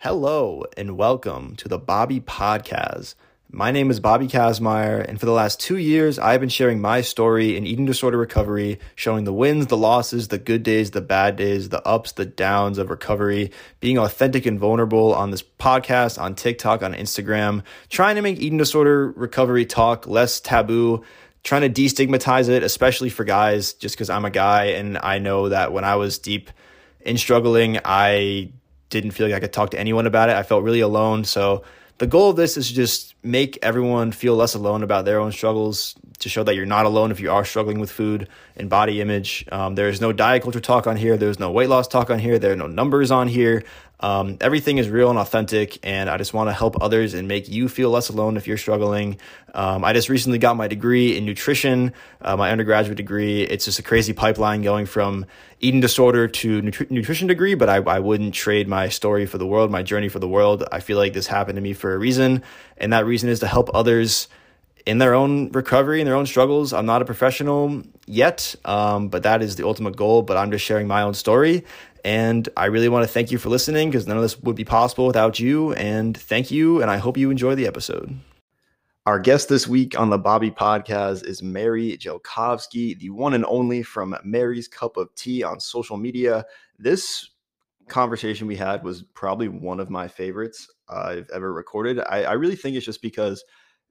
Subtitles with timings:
[0.00, 3.14] Hello and welcome to the Bobby Podcast.
[3.50, 7.00] My name is Bobby Kazmaier, and for the last two years, I've been sharing my
[7.00, 11.36] story in eating disorder recovery, showing the wins, the losses, the good days, the bad
[11.36, 13.50] days, the ups, the downs of recovery,
[13.80, 18.58] being authentic and vulnerable on this podcast, on TikTok, on Instagram, trying to make eating
[18.58, 21.02] disorder recovery talk less taboo,
[21.42, 25.48] trying to destigmatize it, especially for guys, just because I'm a guy and I know
[25.48, 26.50] that when I was deep
[27.00, 28.52] in struggling, I
[28.90, 30.36] didn't feel like I could talk to anyone about it.
[30.36, 31.24] I felt really alone.
[31.24, 31.64] So
[31.98, 35.94] the goal of this is just make everyone feel less alone about their own struggles
[36.18, 39.46] to show that you're not alone if you are struggling with food and body image.
[39.50, 41.16] Um, there is no diet culture talk on here.
[41.16, 42.38] There's no weight loss talk on here.
[42.38, 43.64] There are no numbers on here.
[43.98, 47.48] Um, everything is real and authentic, and I just want to help others and make
[47.48, 49.18] you feel less alone if you're struggling.
[49.54, 53.42] Um, I just recently got my degree in nutrition, uh, my undergraduate degree.
[53.42, 55.24] It's just a crazy pipeline going from
[55.60, 59.46] eating disorder to nutri- nutrition degree, but I, I wouldn't trade my story for the
[59.46, 60.64] world, my journey for the world.
[60.70, 62.42] I feel like this happened to me for a reason,
[62.76, 64.28] and that reason is to help others
[64.86, 66.72] in their own recovery and their own struggles.
[66.72, 70.22] I'm not a professional yet, um, but that is the ultimate goal.
[70.22, 71.64] But I'm just sharing my own story.
[72.04, 74.64] And I really want to thank you for listening because none of this would be
[74.64, 75.72] possible without you.
[75.72, 76.80] And thank you.
[76.80, 78.16] And I hope you enjoy the episode.
[79.06, 83.84] Our guest this week on the Bobby podcast is Mary Jelkovsky, the one and only
[83.84, 86.44] from Mary's Cup of Tea on social media.
[86.76, 87.30] This
[87.86, 92.00] conversation we had was probably one of my favorites I've ever recorded.
[92.00, 93.44] I, I really think it's just because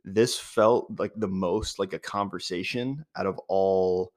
[0.04, 4.12] this felt like the most like a conversation out of all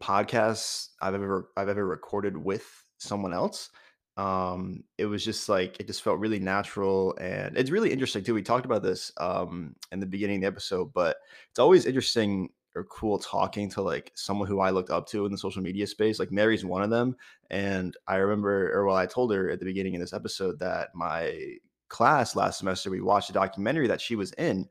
[0.00, 2.64] podcasts I've ever I've ever recorded with
[2.98, 3.70] someone else.
[4.18, 8.34] Um, it was just like it just felt really natural and it's really interesting too.
[8.34, 11.16] We talked about this um in the beginning of the episode, but
[11.50, 15.32] it's always interesting or cool talking to like someone who I looked up to in
[15.32, 16.18] the social media space.
[16.18, 17.16] Like Mary's one of them.
[17.50, 20.90] And I remember or well, I told her at the beginning of this episode that
[20.94, 21.56] my
[21.88, 24.68] class last semester we watched a documentary that she was in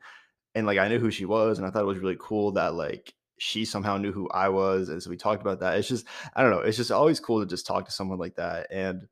[0.56, 2.74] and like I knew who she was, and I thought it was really cool that
[2.74, 5.78] like she somehow knew who I was, and so we talked about that.
[5.78, 8.36] It's just I don't know, it's just always cool to just talk to someone like
[8.36, 8.68] that.
[8.72, 9.08] And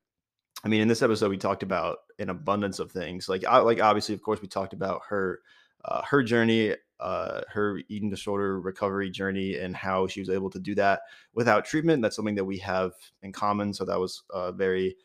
[0.65, 3.29] I mean, in this episode, we talked about an abundance of things.
[3.29, 5.41] Like I, like obviously, of course, we talked about her
[5.85, 10.59] uh, her journey, uh, her eating disorder recovery journey, and how she was able to
[10.59, 11.01] do that
[11.35, 12.01] without treatment.
[12.01, 13.73] That's something that we have in common.
[13.73, 14.95] So that was uh, very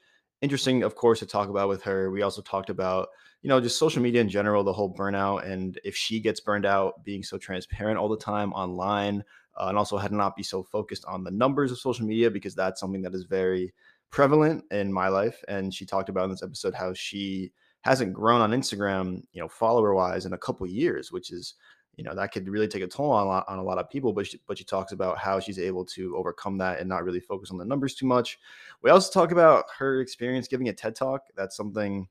[0.41, 2.11] interesting, of course, to talk about with her.
[2.11, 3.09] We also talked about
[3.43, 6.67] you know, just social media in general, the whole burnout, and if she gets burned
[6.67, 9.25] out, being so transparent all the time online,
[9.59, 12.55] uh, and also had not be so focused on the numbers of social media because
[12.55, 13.73] that's something that is very
[14.11, 15.43] prevalent in my life.
[15.49, 19.49] And she talked about in this episode how she hasn't grown on Instagram, you know,
[19.49, 21.55] follower wise in a couple years, which is,
[21.97, 23.89] you know, that could really take a toll on a lot, on a lot of
[23.89, 24.13] people.
[24.13, 27.21] But she, but she talks about how she's able to overcome that and not really
[27.21, 28.39] focus on the numbers too much.
[28.83, 31.23] We also talk about her experience giving a TED talk.
[31.37, 32.09] That's something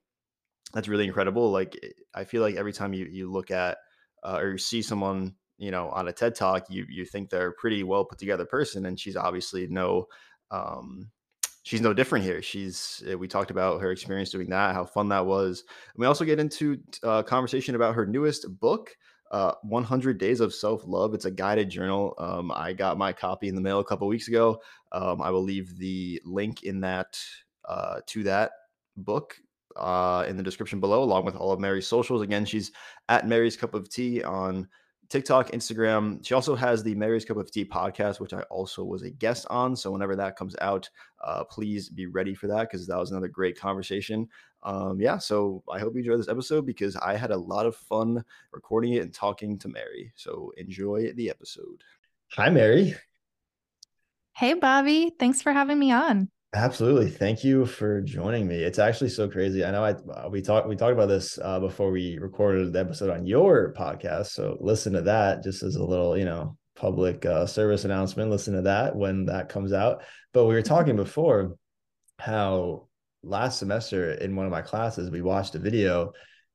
[0.73, 1.51] that's really incredible.
[1.51, 3.77] Like eh, I feel like every time you you look at
[4.23, 7.49] uh, or you see someone you know on a TED talk, you you think they're
[7.49, 10.07] a pretty well put together person, and she's obviously no.
[10.51, 11.11] Um,
[11.69, 12.41] she's no different here.
[12.41, 15.63] She's eh, we talked about her experience doing that, how fun that was.
[15.93, 18.89] And we also get into a uh, conversation about her newest book,
[19.29, 21.13] uh, 100 Days of Self Love.
[21.13, 22.15] It's a guided journal.
[22.17, 24.59] Um, I got my copy in the mail a couple weeks ago.
[24.93, 27.19] Um, I will leave the link in that
[27.67, 28.49] uh, to that
[28.97, 29.35] book
[29.75, 32.23] uh, in the description below, along with all of Mary's socials.
[32.23, 32.71] Again, she's
[33.09, 34.67] at Mary's Cup of Tea on
[35.09, 36.23] TikTok, Instagram.
[36.25, 39.47] She also has the Mary's Cup of Tea podcast, which I also was a guest
[39.49, 39.75] on.
[39.75, 40.87] So whenever that comes out,
[41.23, 44.27] uh, please be ready for that because that was another great conversation.
[44.61, 47.75] Um, yeah, so I hope you enjoy this episode because I had a lot of
[47.75, 50.11] fun recording it and talking to Mary.
[50.15, 51.83] So enjoy the episode.
[52.33, 52.95] Hi, Mary.
[54.35, 55.11] Hey, Bobby.
[55.17, 56.29] Thanks for having me on.
[56.53, 57.11] Absolutely.
[57.11, 58.55] Thank you for joining me.
[58.55, 59.63] It's actually so crazy.
[59.63, 62.79] I know I uh, we talked we talked about this uh, before we recorded the
[62.79, 64.27] episode on your podcast.
[64.27, 68.31] So listen to that just as a little, you know, public uh, service announcement.
[68.31, 70.01] Listen to that when that comes out.
[70.33, 71.55] But we were talking before
[72.17, 72.87] how
[73.21, 76.13] last semester in one of my classes we watched a video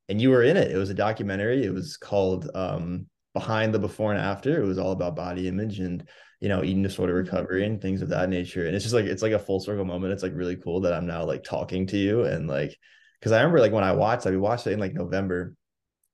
[0.09, 0.73] and you were in it.
[0.73, 1.65] It was a documentary.
[1.65, 4.61] It was called um, Behind the Before and After.
[4.61, 6.09] It was all about body image and
[6.45, 7.35] you know, eating disorder mm-hmm.
[7.35, 8.67] recovery and things of that nature.
[8.67, 10.13] And it's just like it's like a full circle moment.
[10.13, 12.77] It's like really cool that I'm now like talking to you and like
[13.19, 15.55] because I remember like when I watched, like we watched it in like November.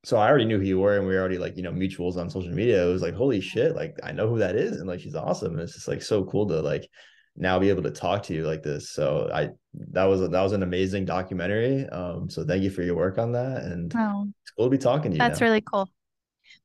[0.04, 2.16] So I already knew who you were, and we were already like you know mutuals
[2.16, 2.86] on social media.
[2.86, 5.54] It was like holy shit, like I know who that is, and like she's awesome.
[5.54, 6.88] And it's just like so cool to like
[7.36, 8.90] now be able to talk to you like this.
[8.90, 9.48] So I
[9.90, 11.88] that was a, that was an amazing documentary.
[11.88, 15.10] Um, so thank you for your work on that, and it's cool to be talking
[15.10, 15.18] to you.
[15.18, 15.46] That's now.
[15.48, 15.90] really cool.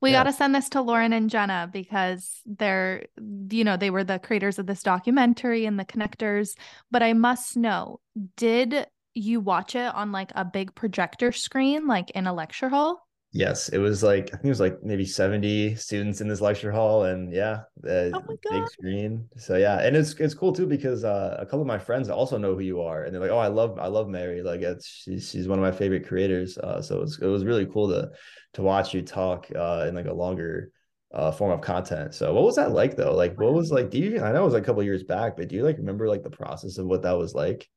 [0.00, 0.20] We yeah.
[0.20, 3.06] got to send this to Lauren and Jenna because they're,
[3.50, 6.54] you know, they were the creators of this documentary and the connectors.
[6.90, 8.00] But I must know,
[8.36, 13.05] did you watch it on like a big projector screen, like in a lecture hall?
[13.36, 16.72] Yes, it was like I think it was like maybe 70 students in this lecture
[16.72, 19.28] hall, and yeah, uh, oh big screen.
[19.36, 22.38] So yeah, and it's it's cool too because uh, a couple of my friends also
[22.38, 24.42] know who you are, and they're like, "Oh, I love I love Mary.
[24.42, 27.66] Like, it's she's she's one of my favorite creators." Uh, so it's it was really
[27.66, 28.10] cool to
[28.54, 30.70] to watch you talk uh, in like a longer
[31.12, 32.14] uh, form of content.
[32.14, 33.14] So what was that like though?
[33.14, 33.90] Like, what was like?
[33.90, 34.22] Do you?
[34.22, 36.22] I know it was like a couple years back, but do you like remember like
[36.22, 37.68] the process of what that was like?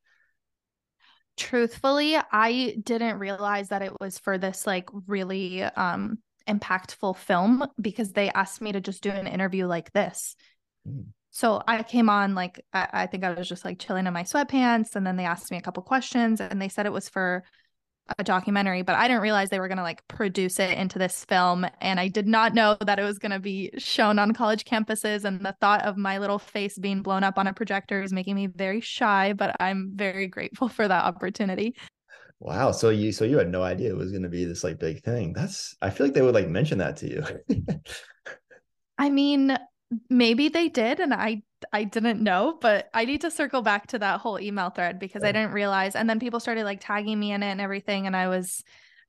[1.40, 8.12] Truthfully, I didn't realize that it was for this like really um impactful film because
[8.12, 10.36] they asked me to just do an interview like this.
[10.88, 11.06] Mm.
[11.32, 14.24] So I came on like I, I, think I was just like chilling in my
[14.24, 17.44] sweatpants and then they asked me a couple questions and they said it was for
[18.18, 21.26] a documentary, but I didn't realize they were going to like produce it into this
[21.26, 21.66] film.
[21.82, 25.26] And I did not know that it was going to be shown on college campuses.
[25.26, 28.36] And the thought of my little face being blown up on a projector is making
[28.36, 31.76] me very shy, but I'm very grateful for that opportunity.
[32.40, 32.72] Wow.
[32.72, 35.04] So you so you had no idea it was going to be this like big
[35.04, 35.34] thing.
[35.34, 37.24] That's I feel like they would like mention that to you.
[38.98, 39.58] I mean,
[40.10, 44.00] maybe they did and I I didn't know, but I need to circle back to
[44.00, 45.96] that whole email thread because I didn't realize.
[45.96, 48.64] And then people started like tagging me in it and everything, and I was,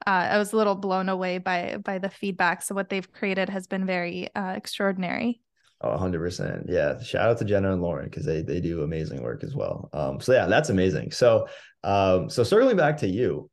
[0.07, 2.63] uh, I was a little blown away by by the feedback.
[2.63, 5.41] So what they've created has been very uh, extraordinary.
[5.83, 6.67] Oh, 100%.
[6.69, 7.01] Yeah.
[7.01, 9.89] Shout out to Jenna and Lauren because they they do amazing work as well.
[9.93, 11.13] Um, so yeah, that's amazing.
[11.13, 11.49] So
[11.83, 13.51] um, so circling back to you,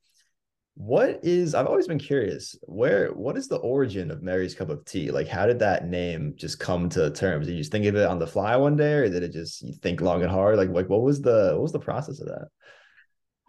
[0.77, 4.85] what is i've always been curious where what is the origin of mary's cup of
[4.85, 5.09] tea?
[5.09, 7.47] Like how did that name just come to terms?
[7.47, 9.63] Did you just think of it on the fly one day or did it just
[9.63, 10.55] you think long and hard?
[10.55, 12.47] Like like what was the what was the process of that?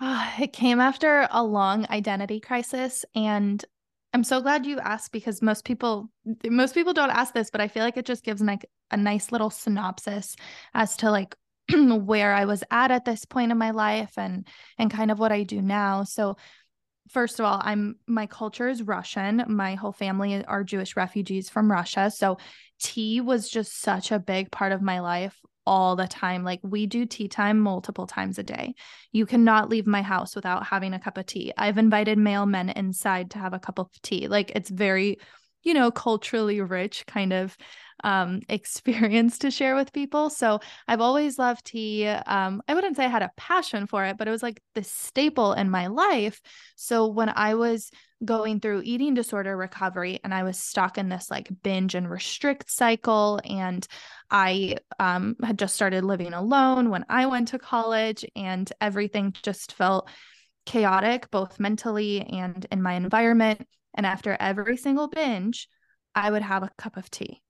[0.40, 3.62] It came after a long identity crisis and
[4.14, 6.08] i'm so glad you asked because most people
[6.46, 9.32] most people don't ask this but i feel like it just gives like a nice
[9.32, 10.34] little synopsis
[10.72, 11.34] as to like
[11.74, 14.46] where i was at at this point in my life and
[14.78, 16.04] and kind of what i do now.
[16.04, 16.36] So
[17.10, 19.44] first of all, I'm my culture is Russian.
[19.48, 22.10] My whole family are Jewish refugees from Russia.
[22.10, 22.38] So
[22.80, 26.44] tea was just such a big part of my life all the time.
[26.44, 28.74] Like we do tea time multiple times a day.
[29.12, 31.52] You cannot leave my house without having a cup of tea.
[31.58, 34.28] I've invited male men inside to have a cup of tea.
[34.28, 35.18] Like it's very,
[35.62, 37.56] you know, culturally rich kind of
[38.04, 40.30] um, experience to share with people.
[40.30, 42.06] So I've always loved tea.
[42.06, 44.84] Um, I wouldn't say I had a passion for it, but it was like the
[44.84, 46.40] staple in my life.
[46.76, 47.90] So when I was
[48.24, 52.70] going through eating disorder recovery and I was stuck in this like binge and restrict
[52.70, 53.86] cycle, and
[54.30, 59.72] I um, had just started living alone when I went to college, and everything just
[59.72, 60.08] felt
[60.66, 63.66] chaotic, both mentally and in my environment.
[63.94, 65.68] And after every single binge,
[66.14, 67.42] I would have a cup of tea.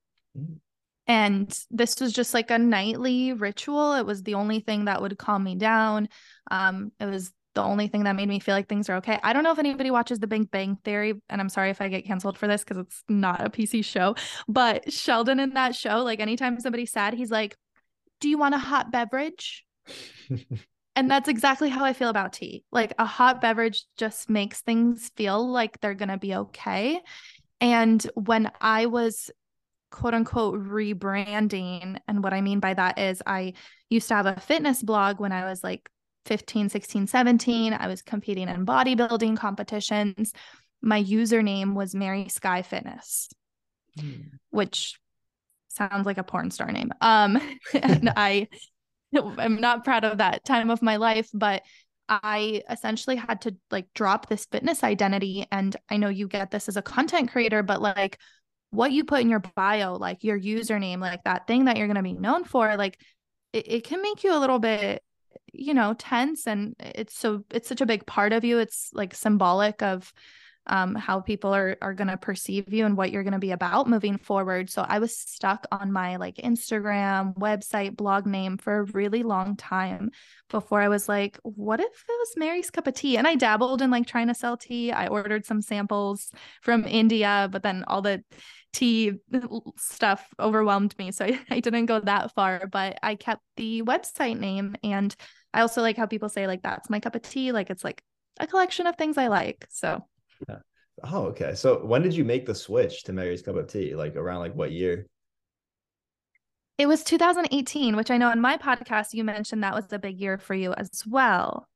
[1.07, 3.93] And this was just like a nightly ritual.
[3.93, 6.07] It was the only thing that would calm me down.
[6.51, 9.19] Um, it was the only thing that made me feel like things are okay.
[9.23, 11.87] I don't know if anybody watches The Big Bang Theory, and I'm sorry if I
[11.87, 14.15] get canceled for this because it's not a PC show.
[14.47, 17.57] But Sheldon in that show, like anytime somebody's sad, he's like,
[18.21, 19.65] Do you want a hot beverage?
[20.95, 22.63] and that's exactly how I feel about tea.
[22.71, 27.01] Like a hot beverage just makes things feel like they're going to be okay.
[27.61, 29.31] And when I was
[29.91, 31.97] quote unquote rebranding.
[32.07, 33.53] And what I mean by that is I
[33.89, 35.89] used to have a fitness blog when I was like
[36.25, 37.73] 15, 16, 17.
[37.73, 40.33] I was competing in bodybuilding competitions.
[40.81, 43.29] My username was Mary Sky Fitness,
[43.99, 44.29] mm.
[44.51, 44.99] which
[45.67, 46.91] sounds like a porn star name.
[47.01, 47.39] Um,
[47.73, 48.47] and I
[49.15, 51.63] am not proud of that time of my life, but
[52.07, 55.45] I essentially had to like drop this fitness identity.
[55.51, 58.17] And I know you get this as a content creator, but like
[58.71, 61.95] what you put in your bio, like your username, like that thing that you're going
[61.95, 62.99] to be known for, like
[63.53, 65.03] it, it can make you a little bit,
[65.53, 66.47] you know, tense.
[66.47, 68.59] And it's so, it's such a big part of you.
[68.59, 70.11] It's like symbolic of,
[70.69, 73.51] um, how people are are going to perceive you and what you're going to be
[73.51, 74.69] about moving forward.
[74.69, 79.55] So I was stuck on my like Instagram, website, blog name for a really long
[79.55, 80.11] time
[80.49, 83.17] before I was like, what if it was Mary's cup of tea?
[83.17, 84.91] And I dabbled in like trying to sell tea.
[84.91, 86.29] I ordered some samples
[86.61, 88.23] from India, but then all the
[88.73, 89.13] tea
[89.77, 91.11] stuff overwhelmed me.
[91.11, 94.75] So I, I didn't go that far, but I kept the website name.
[94.83, 95.15] And
[95.53, 97.51] I also like how people say, like, that's my cup of tea.
[97.51, 98.01] Like, it's like
[98.39, 99.65] a collection of things I like.
[99.69, 100.03] So
[100.47, 100.59] yeah.
[101.03, 101.55] Oh, okay.
[101.55, 103.95] So when did you make the switch to Mary's Cup of Tea?
[103.95, 105.05] Like around like what year?
[106.77, 110.19] It was 2018, which I know in my podcast you mentioned that was a big
[110.19, 111.67] year for you as well,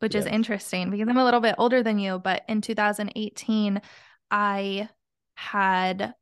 [0.00, 0.24] which yes.
[0.24, 2.18] is interesting because I'm a little bit older than you.
[2.18, 3.80] But in 2018,
[4.30, 4.88] I
[5.40, 6.12] had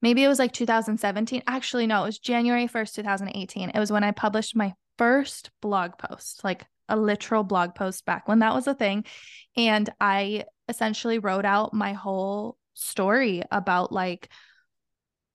[0.00, 1.42] maybe it was like 2017.
[1.46, 3.70] Actually, no, it was January 1st, 2018.
[3.70, 8.28] It was when I published my first blog post, like a literal blog post back
[8.28, 9.04] when that was a thing.
[9.56, 14.28] And I essentially wrote out my whole story about like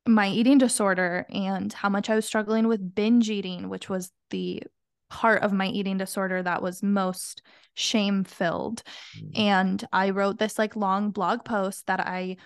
[0.07, 4.63] my eating disorder and how much I was struggling with binge eating, which was the
[5.09, 7.41] part of my eating disorder that was most
[7.73, 8.81] shame filled.
[9.17, 9.41] Mm-hmm.
[9.41, 12.37] And I wrote this like long blog post that I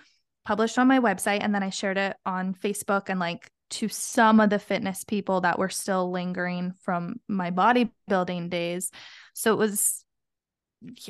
[0.44, 4.40] published on my website and then I shared it on Facebook and like to some
[4.40, 8.90] of the fitness people that were still lingering from my bodybuilding days.
[9.34, 10.04] So it was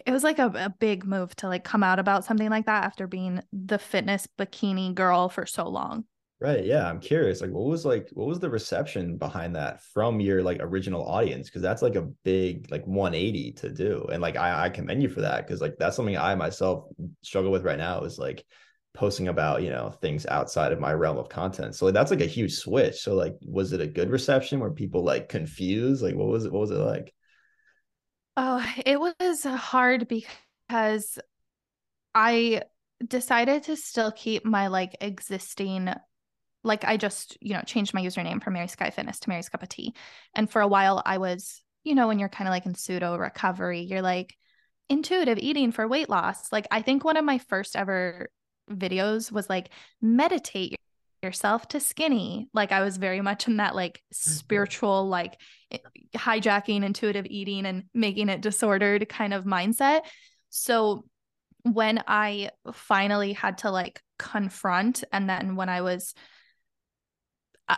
[0.04, 2.84] it was like a, a big move to like come out about something like that
[2.84, 6.04] after being the fitness bikini girl for so long.
[6.40, 6.64] Right.
[6.64, 6.88] Yeah.
[6.88, 7.42] I'm curious.
[7.42, 11.50] Like, what was like, what was the reception behind that from your like original audience?
[11.50, 14.06] Cause that's like a big, like 180 to do.
[14.10, 15.46] And like, I, I commend you for that.
[15.46, 16.86] Cause like, that's something I myself
[17.22, 18.44] struggle with right now is like
[18.92, 21.74] posting about, you know, things outside of my realm of content.
[21.74, 23.00] So like, that's like a huge switch.
[23.00, 24.60] So like, was it a good reception?
[24.60, 26.02] Were people like confused?
[26.02, 26.52] Like, what was it?
[26.52, 27.14] What was it like?
[28.36, 31.18] Oh, it was hard because
[32.14, 32.62] I
[33.06, 35.92] decided to still keep my like existing
[36.62, 39.62] like I just, you know, changed my username from Mary Sky Fitness to Mary's Cup
[39.62, 39.94] of Tea.
[40.34, 43.16] And for a while I was, you know, when you're kind of like in pseudo
[43.16, 44.36] recovery, you're like
[44.88, 46.52] intuitive eating for weight loss.
[46.52, 48.30] Like I think one of my first ever
[48.70, 50.76] videos was like meditate
[51.22, 52.48] yourself to skinny.
[52.54, 54.30] Like I was very much in that like mm-hmm.
[54.30, 55.38] spiritual, like
[56.14, 60.02] hijacking intuitive eating and making it disordered kind of mindset.
[60.48, 61.04] So
[61.62, 66.14] when I finally had to like confront, and then when I was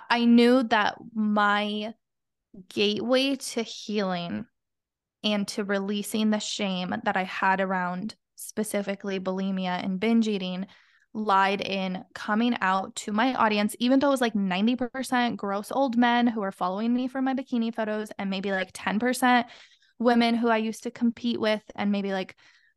[0.09, 1.93] I knew that my
[2.69, 4.47] gateway to healing
[5.25, 8.15] and to releasing the shame that I had around
[8.53, 10.67] specifically bulimia and binge eating
[11.15, 15.97] lied in coming out to my audience, even though it was like 90% gross old
[15.97, 19.45] men who are following me for my bikini photos, and maybe like 10%
[19.99, 22.37] women who I used to compete with, and maybe like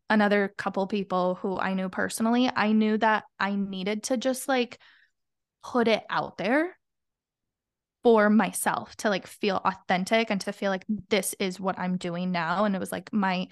[0.09, 2.49] another couple people who I knew personally.
[2.53, 4.79] I knew that I needed to just like
[5.63, 6.77] put it out there
[8.03, 12.31] for myself to like feel authentic and to feel like this is what I'm doing
[12.31, 13.47] now and it was like my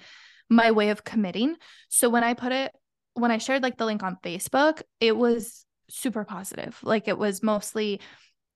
[0.50, 1.56] my way of committing.
[1.88, 2.72] So when I put it
[3.14, 6.78] when I shared like the link on Facebook, it was super positive.
[6.82, 8.00] Like it was mostly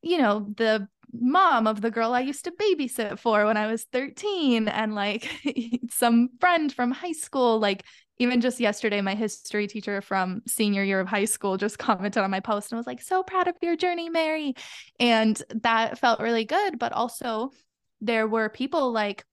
[0.00, 3.84] you know, the mom of the girl I used to babysit for when I was
[3.92, 5.28] 13 and like
[5.90, 7.84] some friend from high school like
[8.18, 12.30] even just yesterday, my history teacher from senior year of high school just commented on
[12.30, 14.54] my post and was like, so proud of your journey, Mary.
[14.98, 16.78] And that felt really good.
[16.78, 17.52] But also,
[18.00, 19.24] there were people like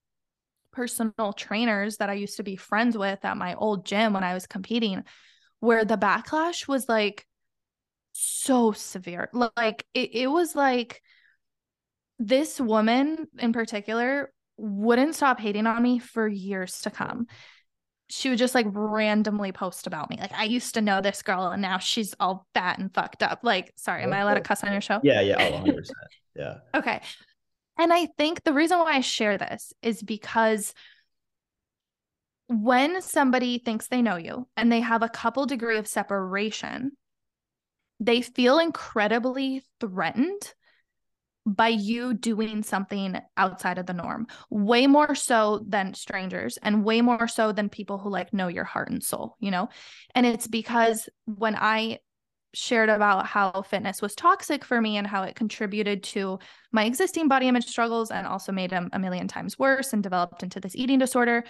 [0.76, 4.34] personal trainers that I used to be friends with at my old gym when I
[4.34, 5.04] was competing,
[5.60, 7.26] where the backlash was like
[8.12, 9.30] so severe.
[9.34, 11.02] Like, it, it was like
[12.20, 17.28] this woman in particular wouldn't stop hating on me for years to come
[18.08, 20.18] she would just like randomly post about me.
[20.20, 23.40] Like I used to know this girl and now she's all fat and fucked up.
[23.42, 25.00] Like, sorry, am I allowed to cuss on your show?
[25.04, 25.90] Yeah, yeah, 100%.
[26.36, 26.58] Yeah.
[26.76, 27.02] okay.
[27.78, 30.74] And I think the reason why I share this is because
[32.48, 36.92] when somebody thinks they know you and they have a couple degree of separation,
[38.00, 40.54] they feel incredibly threatened
[41.46, 47.02] by you doing something outside of the norm, way more so than strangers and way
[47.02, 49.70] more so than people who like know your heart and soul, you know?
[50.16, 52.00] And it's because when I
[52.56, 56.40] shared about how fitness was toxic for me and how it contributed to
[56.72, 60.44] my existing body image struggles and also made them a million times worse and developed
[60.44, 61.44] into this eating disorder,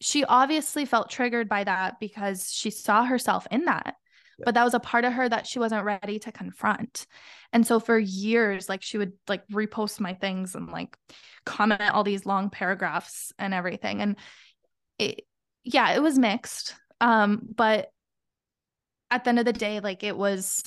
[0.00, 3.96] she obviously felt triggered by that because she saw herself in that
[4.44, 7.06] but that was a part of her that she wasn't ready to confront.
[7.52, 10.96] And so for years like she would like repost my things and like
[11.44, 14.02] comment all these long paragraphs and everything.
[14.02, 14.16] And
[14.98, 15.22] it
[15.62, 17.90] yeah it was mixed um but
[19.16, 20.62] at the end of the day like it was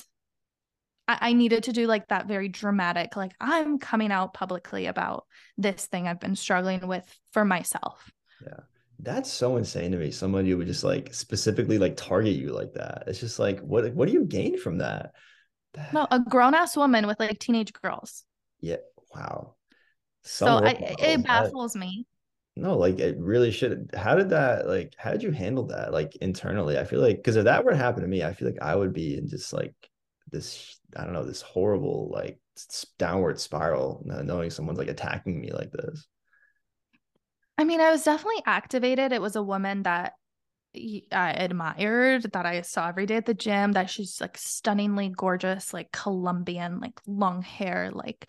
[1.08, 5.24] I, I needed to do like that very dramatic like i'm coming out publicly about
[5.56, 8.10] this thing i've been struggling with for myself
[8.44, 8.60] yeah
[9.02, 10.10] that's so insane to me.
[10.10, 13.04] Somebody would just like specifically like target you like that.
[13.06, 15.12] It's just like, what what do you gain from that?
[15.74, 15.92] that...
[15.92, 18.24] No, a grown ass woman with like teenage girls.
[18.60, 18.76] Yeah.
[19.14, 19.54] Wow.
[20.22, 22.06] Some so I, it baffles me.
[22.56, 23.90] No, like it really should.
[23.96, 24.94] How did that like?
[24.98, 26.78] How did you handle that like internally?
[26.78, 28.74] I feel like because if that were to happen to me, I feel like I
[28.74, 29.74] would be in just like
[30.30, 30.78] this.
[30.96, 32.40] I don't know this horrible like
[32.98, 36.06] downward spiral, knowing someone's like attacking me like this.
[37.56, 39.12] I mean, I was definitely activated.
[39.12, 40.14] It was a woman that
[40.74, 45.72] I admired that I saw every day at the gym that she's like stunningly gorgeous,
[45.72, 48.28] like Colombian, like long hair, like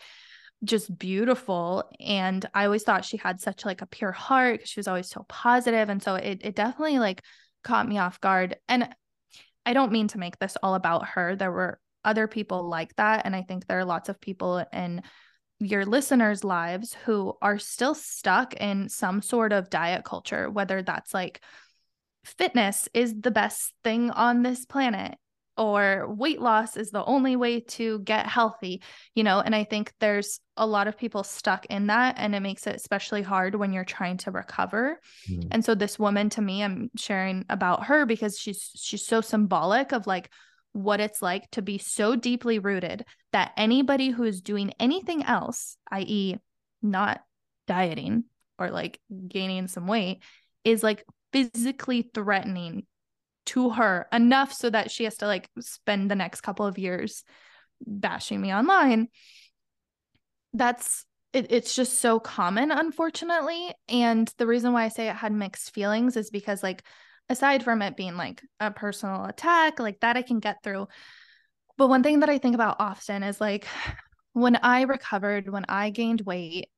[0.64, 1.84] just beautiful.
[2.00, 5.08] And I always thought she had such like a pure heart because she was always
[5.08, 5.26] so.
[5.44, 7.22] And so it it definitely like
[7.64, 8.56] caught me off guard.
[8.68, 8.88] And
[9.64, 11.36] I don't mean to make this all about her.
[11.36, 13.22] There were other people like that.
[13.24, 15.02] And I think there are lots of people in
[15.60, 21.14] your listeners' lives who are still stuck in some sort of diet culture, whether that's
[21.14, 21.40] like
[22.24, 25.16] fitness is the best thing on this planet
[25.56, 28.82] or weight loss is the only way to get healthy,
[29.14, 32.40] you know, and I think there's a lot of people stuck in that and it
[32.40, 34.98] makes it especially hard when you're trying to recover.
[35.28, 35.48] Mm-hmm.
[35.50, 39.92] And so this woman to me, I'm sharing about her because she's she's so symbolic
[39.92, 40.30] of like
[40.72, 45.76] what it's like to be so deeply rooted that anybody who is doing anything else,
[45.90, 46.36] i.e.,
[46.80, 47.20] not
[47.66, 48.24] dieting
[48.58, 50.22] or like gaining some weight,
[50.64, 52.86] is like physically threatening
[53.46, 57.24] to her enough so that she has to like spend the next couple of years
[57.84, 59.08] bashing me online.
[60.54, 63.72] That's it, it's just so common, unfortunately.
[63.88, 66.84] And the reason why I say it had mixed feelings is because, like,
[67.28, 70.88] aside from it being like a personal attack, like that I can get through.
[71.78, 73.66] But one thing that I think about often is like
[74.34, 76.68] when I recovered, when I gained weight,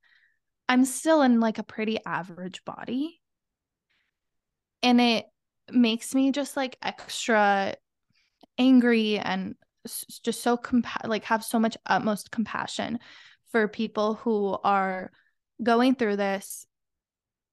[0.68, 3.20] I'm still in like a pretty average body
[4.84, 5.24] and it
[5.70, 7.74] makes me just like extra
[8.58, 9.54] angry and
[10.22, 12.98] just so compa- like have so much utmost compassion
[13.50, 15.10] for people who are
[15.62, 16.66] going through this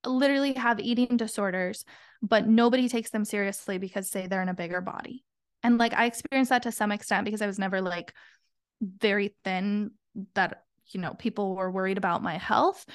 [0.06, 1.86] literally have eating disorders
[2.22, 5.24] but nobody takes them seriously because say they're in a bigger body.
[5.64, 8.14] And like i experienced that to some extent because i was never like
[8.82, 9.92] very thin
[10.34, 12.86] that you know people were worried about my health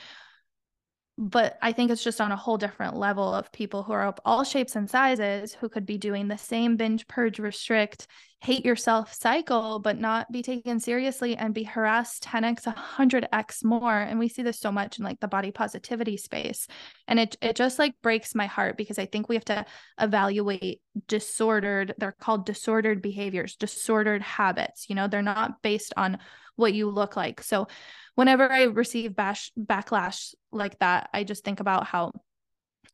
[1.19, 4.19] but I think it's just on a whole different level of people who are of
[4.25, 8.07] all shapes and sizes who could be doing the same binge, purge, restrict,
[8.41, 13.99] hate yourself cycle, but not be taken seriously and be harassed 10x, 100x more.
[13.99, 16.69] And we see this so much in like the body positivity space.
[17.09, 19.65] And it, it just like breaks my heart because I think we have to
[19.99, 24.91] evaluate disordered, they're called disordered behaviors, disordered habits.
[24.91, 26.19] You know, they're not based on
[26.57, 27.43] what you look like.
[27.43, 27.69] So,
[28.17, 32.13] whenever I receive bash backlash like that, I just think about how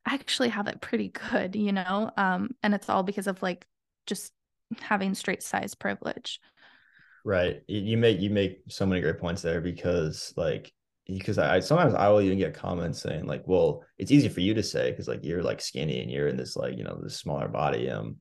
[0.05, 2.11] I actually have it pretty good, you know?
[2.17, 3.67] Um, and it's all because of like
[4.07, 4.33] just
[4.81, 6.41] having straight size privilege.
[7.25, 7.63] Right.
[7.69, 10.73] You make you make so many great points there because like
[11.07, 14.55] because I sometimes I will even get comments saying like, well, it's easy for you
[14.55, 17.17] to say because like you're like skinny and you're in this like, you know, this
[17.17, 17.89] smaller body.
[17.89, 18.17] Um,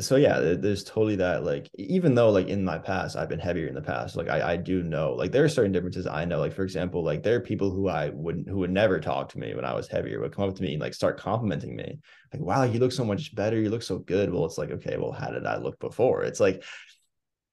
[0.00, 3.68] so yeah there's totally that like even though like in my past i've been heavier
[3.68, 6.40] in the past like i i do know like there are certain differences i know
[6.40, 9.38] like for example like there are people who i wouldn't who would never talk to
[9.38, 11.96] me when i was heavier would come up to me and like start complimenting me
[12.32, 14.32] like wow you look so much better you look so good.
[14.32, 16.24] Well it's like okay well how did i look before?
[16.24, 16.64] It's like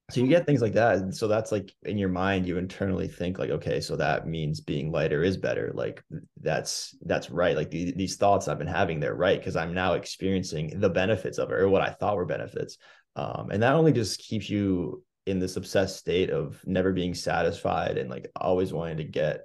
[0.10, 3.08] so you get things like that and so that's like in your mind you internally
[3.08, 5.72] think like okay so that means being lighter is better.
[5.74, 6.04] Like
[6.42, 7.56] that's that's right.
[7.56, 11.38] Like the, these thoughts i've been having they're right because i'm now experiencing the benefits
[11.38, 12.78] of it or what i thought were benefits.
[13.16, 17.98] Um, and that only just keeps you in this obsessed state of never being satisfied
[17.98, 19.42] and like always wanting to get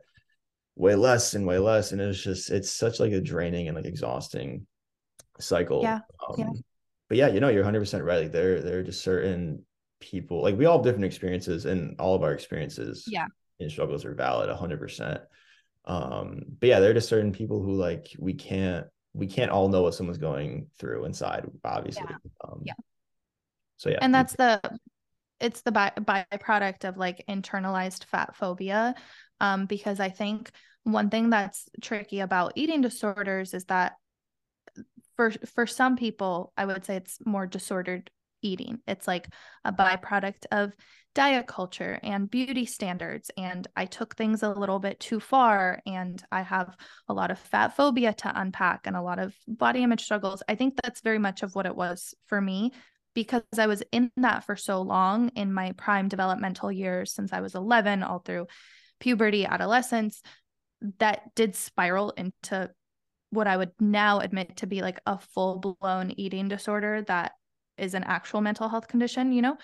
[0.77, 3.87] way less and way less and it's just it's such like a draining and like
[3.87, 4.67] exhausting
[5.41, 5.83] cycle.
[5.83, 6.51] Yeah, um, yeah.
[7.09, 8.23] but yeah you know you're 100% right.
[8.23, 9.65] Like there there are just certain
[10.05, 13.27] people like we all have different experiences and all of our experiences yeah.
[13.59, 15.21] and struggles are valid 100%
[15.87, 19.69] um but yeah there are just certain people who like we can't we can't all
[19.69, 22.05] know what someone's going through inside obviously.
[22.09, 22.17] Yeah.
[22.45, 22.73] um yeah.
[23.77, 23.99] so yeah.
[24.01, 24.61] And that's the
[25.41, 28.95] it's the by, byproduct of like internalized fat phobia.
[29.41, 30.51] Um because i think
[30.85, 33.95] one thing that's tricky about eating disorders is that
[35.17, 38.11] for for some people i would say it's more disordered
[38.45, 38.79] eating.
[38.87, 39.29] It's like
[39.65, 40.73] a byproduct of
[41.15, 43.31] diet culture and beauty standards.
[43.37, 45.81] And I took things a little bit too far.
[45.87, 46.77] And I have
[47.09, 50.43] a lot of fat phobia to unpack and a lot of body image struggles.
[50.49, 52.73] I think that's very much of what it was for me
[53.15, 57.41] because I was in that for so long in my prime developmental years since I
[57.41, 58.49] was 11, all through
[58.99, 60.21] puberty, adolescence,
[60.99, 62.71] that did spiral into
[63.31, 67.33] what I would now admit to be like a full blown eating disorder that
[67.79, 69.57] is an actual mental health condition, you know?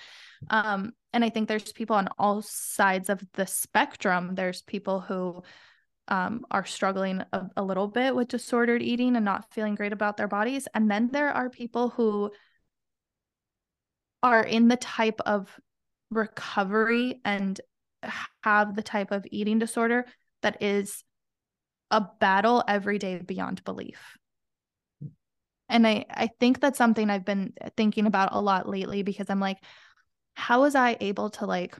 [0.48, 4.34] Um, and I think there's people on all sides of the spectrum.
[4.34, 5.42] There's people who
[6.08, 10.16] um, are struggling a, a little bit with disordered eating and not feeling great about
[10.16, 10.66] their bodies.
[10.74, 12.30] And then there are people who
[14.22, 15.48] are in the type of
[16.10, 17.60] recovery and
[18.42, 20.06] have the type of eating disorder
[20.42, 21.04] that is
[21.90, 24.16] a battle every day beyond belief.
[25.70, 29.40] And I, I think that's something I've been thinking about a lot lately because I'm
[29.40, 29.58] like,
[30.34, 31.76] how was I able to like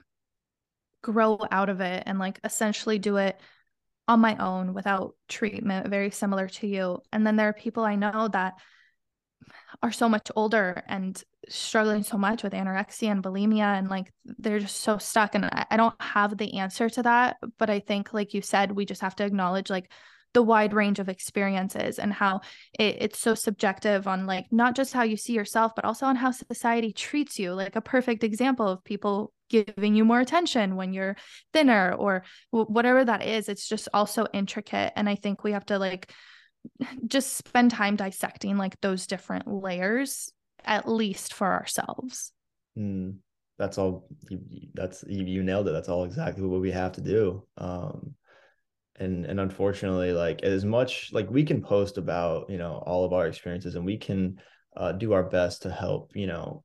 [1.01, 3.39] grow out of it and like essentially do it
[4.07, 7.01] on my own without treatment, very similar to you.
[7.11, 8.55] And then there are people I know that
[9.81, 14.59] are so much older and struggling so much with anorexia and bulimia and like they're
[14.59, 18.13] just so stuck and I, I don't have the answer to that but i think
[18.13, 19.91] like you said we just have to acknowledge like
[20.33, 22.41] the wide range of experiences and how
[22.79, 26.15] it, it's so subjective on like not just how you see yourself but also on
[26.15, 27.53] how society treats you.
[27.53, 31.17] Like a perfect example of people giving you more attention when you're
[31.51, 34.93] thinner or whatever that is it's just also intricate.
[34.95, 36.11] And i think we have to like
[37.07, 40.31] just spend time dissecting like those different layers
[40.63, 42.31] at least for ourselves.
[42.77, 43.17] Mm,
[43.57, 44.07] that's all
[44.73, 45.71] that's you, you nailed it.
[45.71, 47.43] That's all exactly what we have to do.
[47.57, 48.15] Um
[48.97, 53.13] and and unfortunately like as much like we can post about you know all of
[53.13, 54.39] our experiences and we can
[54.77, 56.63] uh, do our best to help you know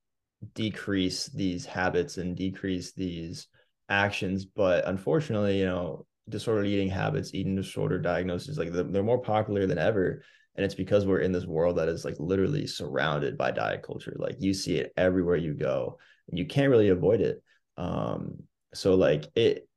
[0.55, 3.49] decrease these habits and decrease these
[3.89, 4.45] actions.
[4.45, 9.79] But unfortunately you know disordered eating habits eating disorder diagnoses like they're more popular than
[9.79, 10.23] ever.
[10.57, 14.17] And it's because we're in this world that is like literally surrounded by diet culture.
[14.19, 15.99] Like you see it everywhere you go.
[16.31, 17.43] And you can't really avoid it.
[17.77, 18.43] Um
[18.75, 19.69] so like it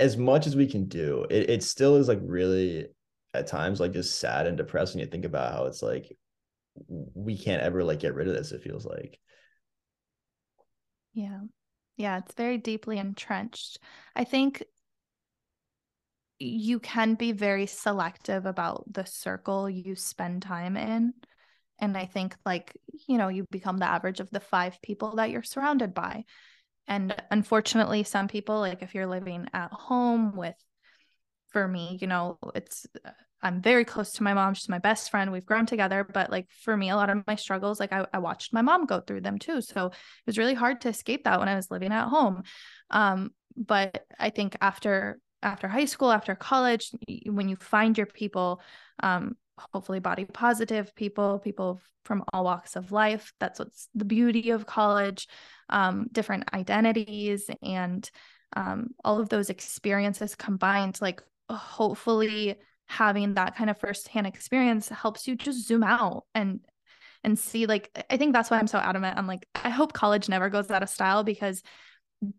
[0.00, 2.88] as much as we can do, it, it still is like really
[3.34, 6.16] at times like just sad and depressing to think about how it's like
[6.88, 9.20] we can't ever like get rid of this, it feels like.
[11.12, 11.40] Yeah.
[11.96, 13.78] Yeah, it's very deeply entrenched.
[14.16, 14.64] I think
[16.38, 21.12] you can be very selective about the circle you spend time in.
[21.78, 25.30] And I think, like, you know, you become the average of the five people that
[25.30, 26.24] you're surrounded by.
[26.90, 30.56] And unfortunately, some people, like if you're living at home with,
[31.50, 32.86] for me, you know, it's,
[33.42, 34.54] I'm very close to my mom.
[34.54, 35.32] She's my best friend.
[35.32, 36.04] We've grown together.
[36.04, 38.86] But like for me, a lot of my struggles, like I, I watched my mom
[38.86, 39.62] go through them too.
[39.62, 39.94] So it
[40.26, 42.42] was really hard to escape that when I was living at home.
[42.90, 46.90] Um, but I think after after high school, after college,
[47.24, 48.60] when you find your people,
[49.02, 49.36] um,
[49.72, 53.32] hopefully body positive people, people from all walks of life.
[53.40, 55.28] That's what's the beauty of college,
[55.68, 58.08] um, different identities and
[58.56, 60.98] um, all of those experiences combined.
[61.00, 66.60] Like, hopefully, having that kind of firsthand experience helps you just zoom out and
[67.22, 70.28] and see like i think that's why i'm so adamant i'm like i hope college
[70.28, 71.62] never goes out of style because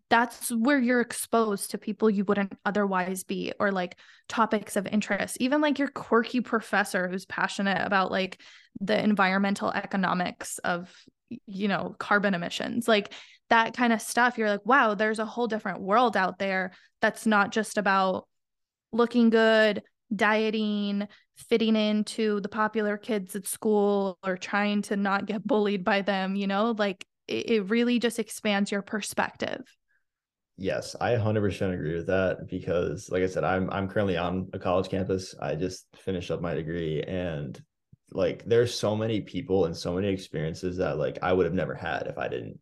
[0.08, 3.96] that's where you're exposed to people you wouldn't otherwise be or like
[4.28, 5.36] topics of interest.
[5.40, 8.40] Even like your quirky professor who's passionate about like
[8.80, 10.92] the environmental economics of
[11.46, 13.14] you know carbon emissions like
[13.48, 17.24] that kind of stuff you're like wow there's a whole different world out there that's
[17.24, 18.26] not just about
[18.92, 19.82] looking good
[20.14, 26.02] dieting fitting into the popular kids at school or trying to not get bullied by
[26.02, 26.74] them you know?
[26.76, 29.62] Like it really just expands your perspective.
[30.58, 34.58] Yes, I 100% agree with that because like I said I'm I'm currently on a
[34.58, 35.34] college campus.
[35.40, 37.60] I just finished up my degree and
[38.12, 41.74] like there's so many people and so many experiences that like I would have never
[41.74, 42.58] had if I didn't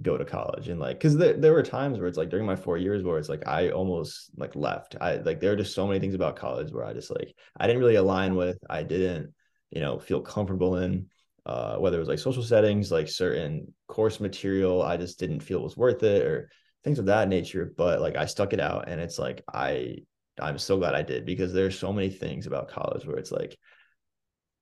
[0.00, 2.56] go to college and like because there, there were times where it's like during my
[2.56, 5.86] four years where it's like I almost like left I like there are just so
[5.86, 9.34] many things about college where I just like I didn't really align with I didn't
[9.70, 11.08] you know feel comfortable in
[11.44, 15.62] uh, whether it was like social settings, like certain course material, I just didn't feel
[15.62, 16.50] was worth it or
[16.84, 17.72] things of that nature.
[17.76, 19.98] But like I stuck it out and it's like I
[20.40, 23.58] I'm so glad I did because there's so many things about college where it's like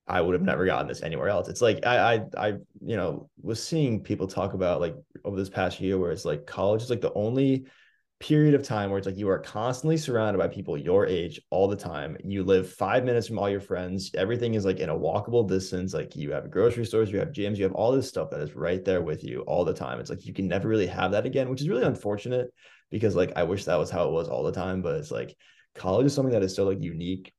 [0.07, 1.47] I would have never gotten this anywhere else.
[1.47, 2.47] It's like I I I
[2.83, 6.45] you know was seeing people talk about like over this past year where it's like
[6.45, 7.65] college is like the only
[8.21, 11.67] period of time where it's like you are constantly surrounded by people your age all
[11.67, 12.15] the time.
[12.23, 14.11] You live five minutes from all your friends.
[14.15, 15.91] Everything is like in a walkable distance.
[15.91, 18.55] Like you have grocery stores, you have gyms, you have all this stuff that is
[18.55, 19.99] right there with you all the time.
[19.99, 22.53] It's like you can never really have that again, which is really unfortunate
[22.91, 24.83] because like I wish that was how it was all the time.
[24.83, 25.35] But it's like
[25.73, 27.33] college is something that is so like unique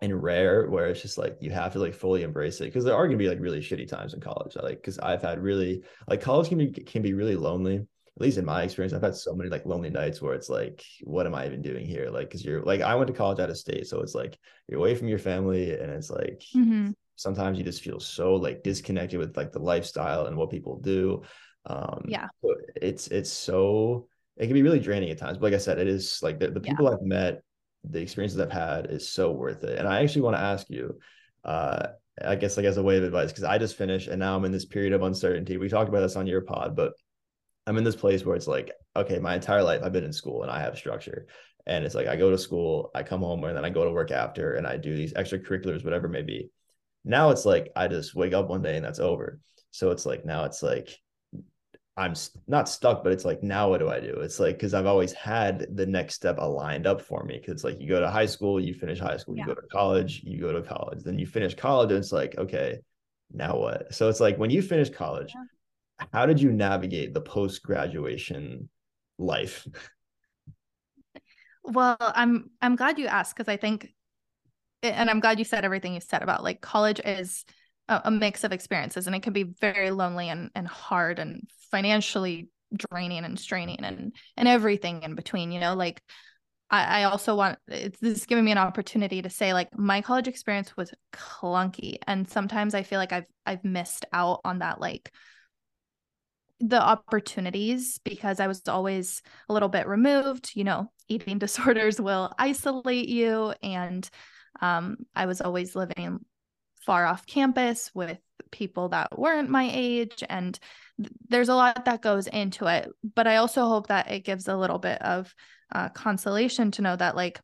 [0.00, 2.94] and rare where it's just like you have to like fully embrace it because there
[2.96, 4.56] are gonna be like really shitty times in college.
[4.56, 8.38] Like because I've had really like college can be can be really lonely at least
[8.38, 11.34] in my experience, I've had so many like lonely nights where it's like, what am
[11.34, 12.08] I even doing here?
[12.10, 13.86] Like, cause you're like, I went to college out of state.
[13.86, 16.92] So it's like you're away from your family and it's like mm-hmm.
[17.16, 21.22] sometimes you just feel so like disconnected with like the lifestyle and what people do.
[21.66, 22.28] Um, yeah.
[22.74, 25.36] It's, it's so, it can be really draining at times.
[25.36, 26.92] But like I said, it is like the, the people yeah.
[26.92, 27.42] I've met
[27.84, 29.78] the experiences I've had is so worth it.
[29.78, 30.98] And I actually want to ask you,
[31.44, 31.88] uh,
[32.24, 34.46] I guess like as a way of advice, because I just finished and now I'm
[34.46, 35.58] in this period of uncertainty.
[35.58, 36.94] We talked about this on your pod, but
[37.66, 40.42] I'm in this place where it's like, okay, my entire life I've been in school
[40.42, 41.26] and I have structure.
[41.66, 43.90] And it's like I go to school, I come home, and then I go to
[43.90, 46.50] work after and I do these extracurriculars, whatever it may be.
[47.04, 49.40] Now it's like I just wake up one day and that's over.
[49.72, 50.96] So it's like now it's like
[51.96, 52.14] I'm
[52.46, 54.20] not stuck, but it's like now what do I do?
[54.20, 57.38] It's like because I've always had the next step aligned up for me.
[57.38, 59.42] Because like you go to high school, you finish high school, yeah.
[59.42, 62.36] you go to college, you go to college, then you finish college, and it's like
[62.38, 62.78] okay,
[63.32, 63.94] now what?
[63.94, 65.44] So it's like when you finish college, yeah.
[66.12, 68.68] How did you navigate the post graduation
[69.18, 69.66] life?
[71.64, 73.92] Well, I'm I'm glad you asked because I think,
[74.82, 77.44] and I'm glad you said everything you said about like college is
[77.88, 81.48] a, a mix of experiences, and it can be very lonely and and hard and
[81.70, 85.50] financially draining and straining and and everything in between.
[85.50, 86.02] You know, like
[86.70, 90.28] I, also want it's this is giving me an opportunity to say like my college
[90.28, 95.12] experience was clunky, and sometimes I feel like I've I've missed out on that like
[96.60, 100.52] the opportunities because I was always a little bit removed.
[100.54, 103.54] You know, eating disorders will isolate you.
[103.62, 104.08] And
[104.60, 106.24] um, I was always living
[106.84, 108.18] far off campus with
[108.50, 110.22] people that weren't my age.
[110.28, 110.58] And
[110.98, 112.88] th- there's a lot that goes into it.
[113.14, 115.34] But I also hope that it gives a little bit of
[115.74, 117.40] uh, consolation to know that, like,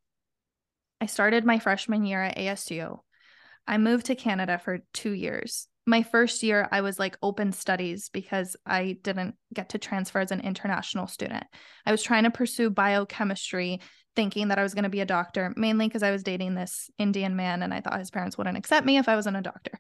[1.01, 3.01] I started my freshman year at ASU.
[3.67, 8.09] I moved to Canada for two years my first year I was like open studies
[8.09, 11.45] because I didn't get to transfer as an international student.
[11.85, 13.81] I was trying to pursue biochemistry
[14.15, 16.91] thinking that I was going to be a doctor mainly because I was dating this
[16.99, 19.73] Indian man and I thought his parents wouldn't accept me if I wasn't a doctor.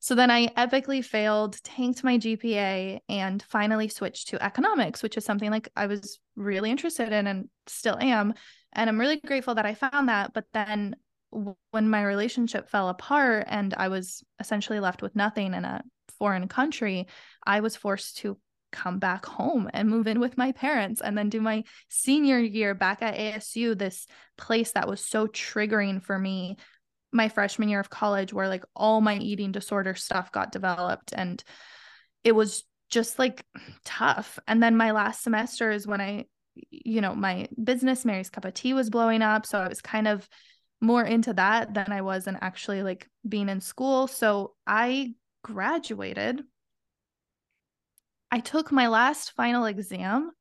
[0.00, 5.24] So then I epically failed, tanked my GPA and finally switched to economics, which is
[5.24, 8.34] something like I was really interested in and still am.
[8.72, 10.96] And I'm really grateful that I found that, but then
[11.30, 15.82] when my relationship fell apart and I was essentially left with nothing in a
[16.18, 17.06] foreign country,
[17.44, 18.38] I was forced to
[18.72, 22.74] come back home and move in with my parents and then do my senior year
[22.74, 26.56] back at ASU, this place that was so triggering for me
[27.12, 31.12] my freshman year of college, where like all my eating disorder stuff got developed.
[31.16, 31.42] And
[32.24, 33.44] it was just like
[33.84, 34.38] tough.
[34.46, 36.26] And then my last semester is when I,
[36.70, 39.46] you know, my business, Mary's Cup of Tea was blowing up.
[39.46, 40.28] So I was kind of
[40.80, 44.06] more into that than I was in actually like being in school.
[44.06, 46.42] So I graduated.
[48.30, 50.32] I took my last final exam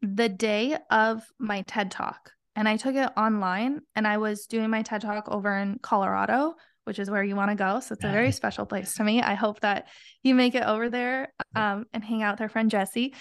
[0.00, 3.80] the day of my TED Talk, and I took it online.
[3.94, 7.50] And I was doing my TED Talk over in Colorado, which is where you want
[7.50, 7.80] to go.
[7.80, 9.20] So it's a very special place to me.
[9.20, 9.88] I hope that
[10.22, 13.14] you make it over there um, and hang out with our friend Jesse.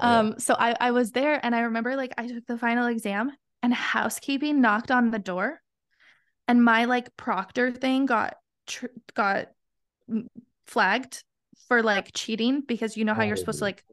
[0.00, 0.34] Um, yeah.
[0.38, 3.30] So I, I was there, and I remember like I took the final exam,
[3.62, 5.60] and housekeeping knocked on the door
[6.48, 9.48] and my like proctor thing got tr- got
[10.66, 11.22] flagged
[11.68, 13.84] for like cheating because you know how you're supposed to like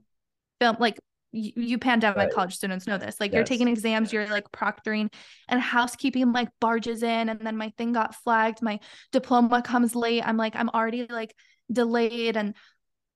[0.60, 1.00] film like
[1.32, 2.34] you, you pandemic right.
[2.34, 3.38] college students know this like yes.
[3.38, 5.12] you're taking exams you're like proctoring
[5.48, 8.80] and housekeeping like barges in and then my thing got flagged my
[9.12, 11.34] diploma comes late i'm like i'm already like
[11.72, 12.54] delayed and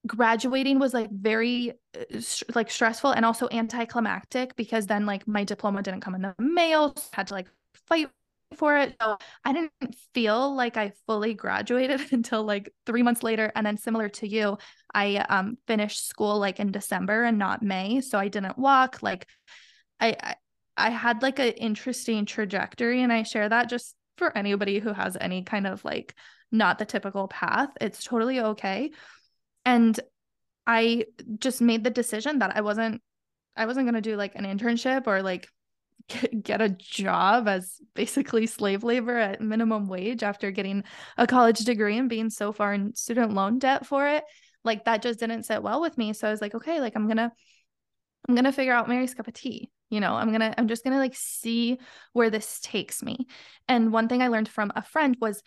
[0.08, 2.22] graduating was like very uh,
[2.54, 6.94] like stressful and also anticlimactic because then like my diploma didn't come in the mail
[6.96, 7.48] so I had to like
[7.88, 8.10] fight
[8.58, 8.96] for it.
[9.02, 13.52] So I didn't feel like I fully graduated until like three months later.
[13.56, 14.58] And then similar to you,
[14.94, 18.02] I um finished school like in December and not May.
[18.02, 19.02] So I didn't walk.
[19.02, 19.28] Like
[20.00, 20.36] I I,
[20.78, 25.18] I had like an interesting trajectory and I share that just for anybody who has
[25.20, 26.16] any kind of like
[26.52, 27.70] not the typical path.
[27.82, 28.92] It's totally okay.
[29.66, 30.00] And
[30.68, 31.06] I
[31.40, 33.02] just made the decision that I wasn't
[33.58, 35.48] I wasn't going to do like an internship or like
[36.42, 40.84] get a job as basically slave labor at minimum wage after getting
[41.18, 44.24] a college degree and being so far in student loan debt for it?
[44.64, 46.14] Like that just didn't sit well with me.
[46.14, 47.32] So i was like okay like i'm gonna
[48.28, 50.16] i'm gonna figure out mary's cup of tea you know?
[50.16, 51.80] I'm gonna i'm just gonna like see
[52.14, 53.28] where this takes me.
[53.68, 55.42] And one thing i learned from a friend was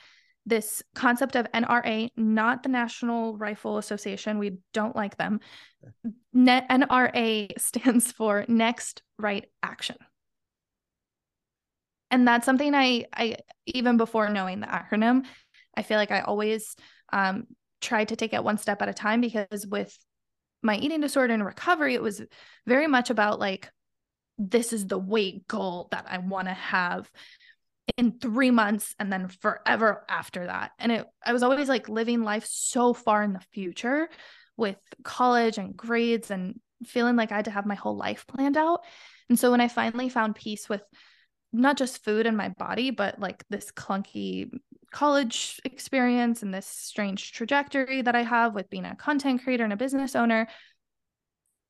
[0.49, 4.39] this concept of NRA, not the National Rifle Association.
[4.39, 5.41] We don't like them.
[6.35, 9.97] NRA stands for Next Right Action
[12.11, 15.25] and that's something I I even before knowing the acronym,
[15.77, 16.75] I feel like I always
[17.13, 17.47] um
[17.81, 19.97] tried to take it one step at a time because with
[20.63, 22.23] my eating disorder and recovery, it was
[22.67, 23.71] very much about like
[24.39, 27.11] this is the weight goal that I want to have
[27.97, 30.73] in 3 months and then forever after that.
[30.79, 34.09] And it I was always like living life so far in the future
[34.57, 38.57] with college and grades and feeling like I had to have my whole life planned
[38.57, 38.81] out.
[39.29, 40.83] And so when I finally found peace with
[41.53, 44.51] not just food in my body, but like this clunky
[44.91, 49.73] college experience and this strange trajectory that I have with being a content creator and
[49.73, 50.49] a business owner,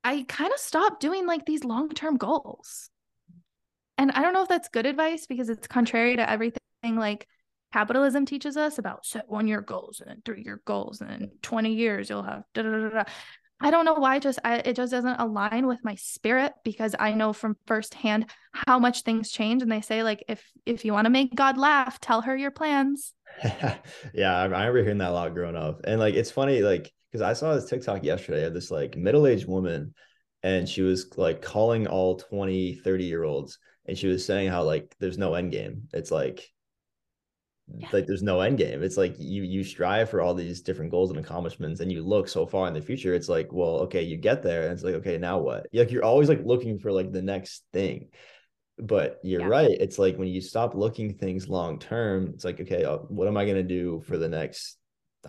[0.05, 2.91] I kind of stopped doing like these long term goals.
[3.97, 7.27] And I don't know if that's good advice because it's contrary to everything like
[7.73, 11.31] capitalism teaches us about set one year goals and then three year goals and then
[11.43, 13.05] 20 years you'll have da da, da, da,
[13.61, 17.13] I don't know why just I, it just doesn't align with my spirit because I
[17.13, 21.07] know from firsthand how much things change and they say like if if you want
[21.07, 23.15] to make God laugh tell her your plans.
[24.15, 25.81] yeah, I remember hearing that a lot growing up.
[25.85, 29.49] And like it's funny like cuz I saw this TikTok yesterday of this like middle-aged
[29.49, 29.95] woman
[30.43, 34.63] and she was like calling all 20 30 year olds and she was saying how
[34.63, 35.89] like there's no end game.
[35.93, 36.49] It's like
[37.77, 37.89] yeah.
[37.93, 38.83] like there's no end game.
[38.83, 42.29] It's like you you strive for all these different goals and accomplishments, and you look
[42.29, 43.15] so far in the future.
[43.15, 45.67] It's like, well, okay, you get there, and it's like, okay, now what?
[45.73, 48.09] Like you're always like looking for like the next thing.
[48.79, 49.49] But you're yeah.
[49.49, 49.71] right.
[49.71, 53.37] It's like when you stop looking things long term, it's like, okay, uh, what am
[53.37, 54.79] I gonna do for the next,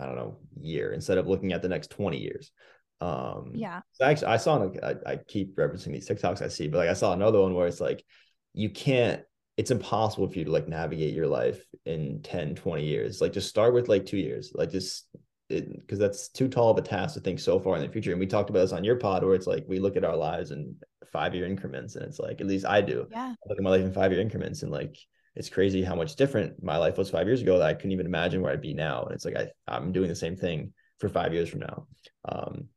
[0.00, 2.52] I don't know, year instead of looking at the next 20 years.
[3.00, 3.80] Um, yeah.
[3.92, 4.68] So actually, I saw.
[4.82, 7.66] I, I keep referencing these TikToks I see, but like I saw another one where
[7.66, 8.04] it's like
[8.52, 9.22] you can't
[9.60, 13.20] it's impossible for you to like navigate your life in 10 20 years.
[13.20, 14.52] Like just start with like two years.
[14.54, 15.06] Like just
[15.50, 18.10] because that's too tall of a task to think so far in the future.
[18.10, 20.16] And we talked about this on your pod where it's like we look at our
[20.16, 20.76] lives in
[21.12, 23.06] five year increments and it's like at least i do.
[23.10, 23.34] Yeah.
[23.36, 24.96] I look at my life in five year increments and like
[25.36, 28.06] it's crazy how much different my life was five years ago that i couldn't even
[28.06, 29.02] imagine where i'd be now.
[29.02, 31.86] And it's like I, i'm doing the same thing for five years from now.
[32.26, 32.68] Um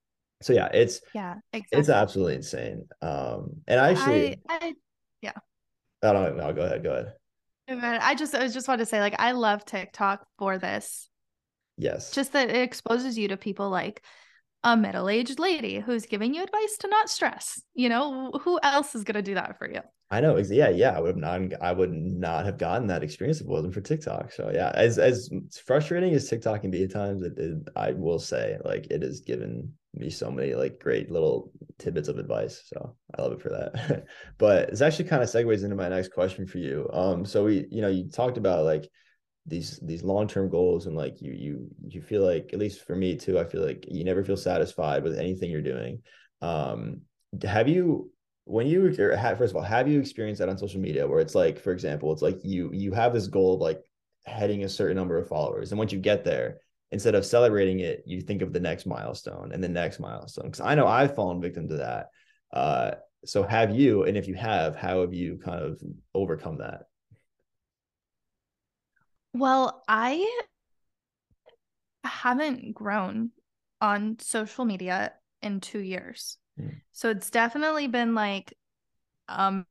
[0.42, 1.80] so yeah it's yeah exactly.
[1.80, 2.90] it's absolutely insane.
[3.02, 4.74] Um and i actually I, I
[5.22, 5.40] yeah
[6.04, 6.54] I don't know.
[6.54, 6.84] Go ahead.
[6.84, 7.14] Go ahead.
[8.02, 11.10] I just I just want to say like I love TikTok for this.
[11.78, 12.12] Yes.
[12.12, 14.04] Just that it exposes you to people like
[14.64, 17.62] a middle-aged lady who's giving you advice to not stress.
[17.74, 19.82] You know, who else is going to do that for you?
[20.14, 20.38] I know.
[20.38, 20.96] Yeah, yeah.
[20.96, 21.60] I would have not.
[21.60, 24.32] I would not have gotten that experience if it wasn't for TikTok.
[24.32, 25.28] So yeah, as as
[25.66, 29.22] frustrating as TikTok can be at times, it, it I will say like it has
[29.22, 32.62] given me so many like great little tidbits of advice.
[32.68, 34.06] So I love it for that.
[34.38, 36.88] but it's actually kind of segues into my next question for you.
[36.94, 38.88] Um, so we, you know, you talked about like
[39.48, 43.18] these these long-term goals and like you you you feel like at least for me
[43.18, 46.04] too, I feel like you never feel satisfied with anything you're doing.
[46.40, 47.02] Um,
[47.44, 48.12] have you
[48.46, 51.60] when you first of all, have you experienced that on social media where it's like,
[51.60, 53.82] for example, it's like you you have this goal of like
[54.26, 56.60] heading a certain number of followers, and once you get there,
[56.92, 60.46] instead of celebrating it, you think of the next milestone and the next milestone.
[60.46, 62.10] Because I know I've fallen victim to that.
[62.52, 62.92] Uh,
[63.26, 64.04] so have you?
[64.04, 65.82] And if you have, how have you kind of
[66.14, 66.84] overcome that?
[69.34, 70.30] Well, I
[72.04, 73.32] haven't grown
[73.82, 76.38] on social media in two years.
[76.92, 78.54] So it's definitely been like
[79.28, 79.64] a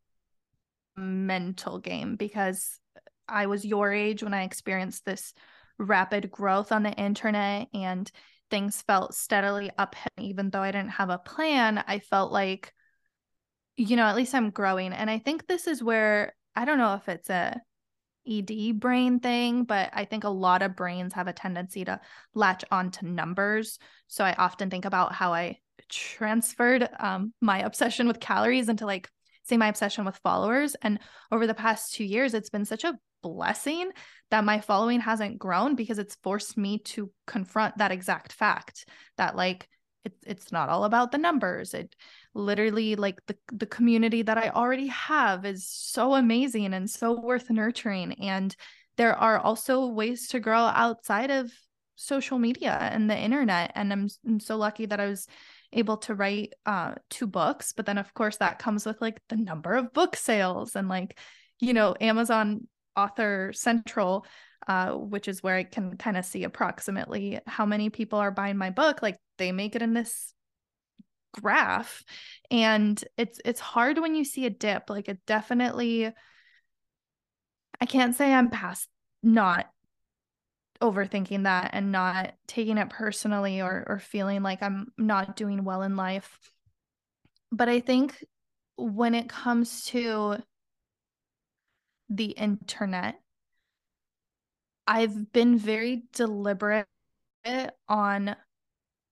[0.97, 2.79] mental game because
[3.29, 5.33] I was your age when I experienced this
[5.79, 8.11] rapid growth on the internet and
[8.51, 12.73] things felt steadily uphill even though i didn't have a plan i felt like
[13.77, 14.92] you know at least i'm growing.
[14.92, 17.61] And i think this is where i don't know if it's a
[18.29, 22.01] ed brain thing but i think a lot of brains have a tendency to
[22.35, 23.79] latch on to numbers.
[24.07, 29.09] So i often think about how i transferred um, my obsession with calories into like
[29.45, 30.77] say my obsession with followers.
[30.83, 33.90] And over the past two years it's been such a blessing
[34.31, 39.37] that my following hasn't grown because it's forced me to confront that exact fact that
[39.37, 39.68] like
[40.05, 41.75] it's it's not all about the numbers.
[41.75, 41.95] It
[42.35, 47.51] literally like the the community that i already have is so amazing and so worth
[47.51, 48.12] nurturing.
[48.14, 48.55] And
[48.97, 51.53] there are also ways to grow outside of
[51.95, 53.73] social media and the internet.
[53.75, 55.27] And i'm, I'm so lucky that i was
[55.73, 59.37] able to write uh two books but then of course that comes with like the
[59.37, 61.19] number of book sales and like
[61.61, 64.27] you know amazon author central
[64.69, 68.57] uh, which is where i can kind of see approximately how many people are buying
[68.57, 69.03] my book.
[69.03, 70.33] Like they make it in this
[71.41, 72.05] graph
[72.51, 74.89] and it's it's hard when you see a dip.
[74.91, 76.13] Like it definitely
[77.81, 78.88] i can't say i'm past
[79.23, 79.67] not
[80.83, 85.83] overthinking that and not taking it personally or or feeling like i'm not doing well
[85.83, 86.39] in life.
[87.51, 88.25] But i think
[88.77, 90.39] when it comes to
[92.09, 93.21] the internet,
[94.87, 96.87] I've been very deliberate
[97.89, 98.37] on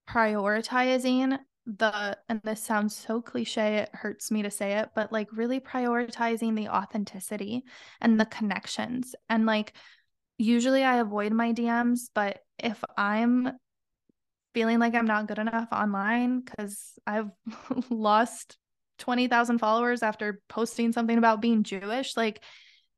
[0.09, 5.27] prioritizing the and this sounds so cliche it hurts me to say it but like
[5.31, 7.63] really prioritizing the authenticity
[8.01, 9.15] and the connections.
[9.29, 9.73] And like
[10.41, 13.51] usually I avoid my DMs but if I'm
[14.53, 17.31] feeling like I'm not good enough online cuz I've
[17.89, 18.57] lost
[18.97, 22.43] 20,000 followers after posting something about being Jewish like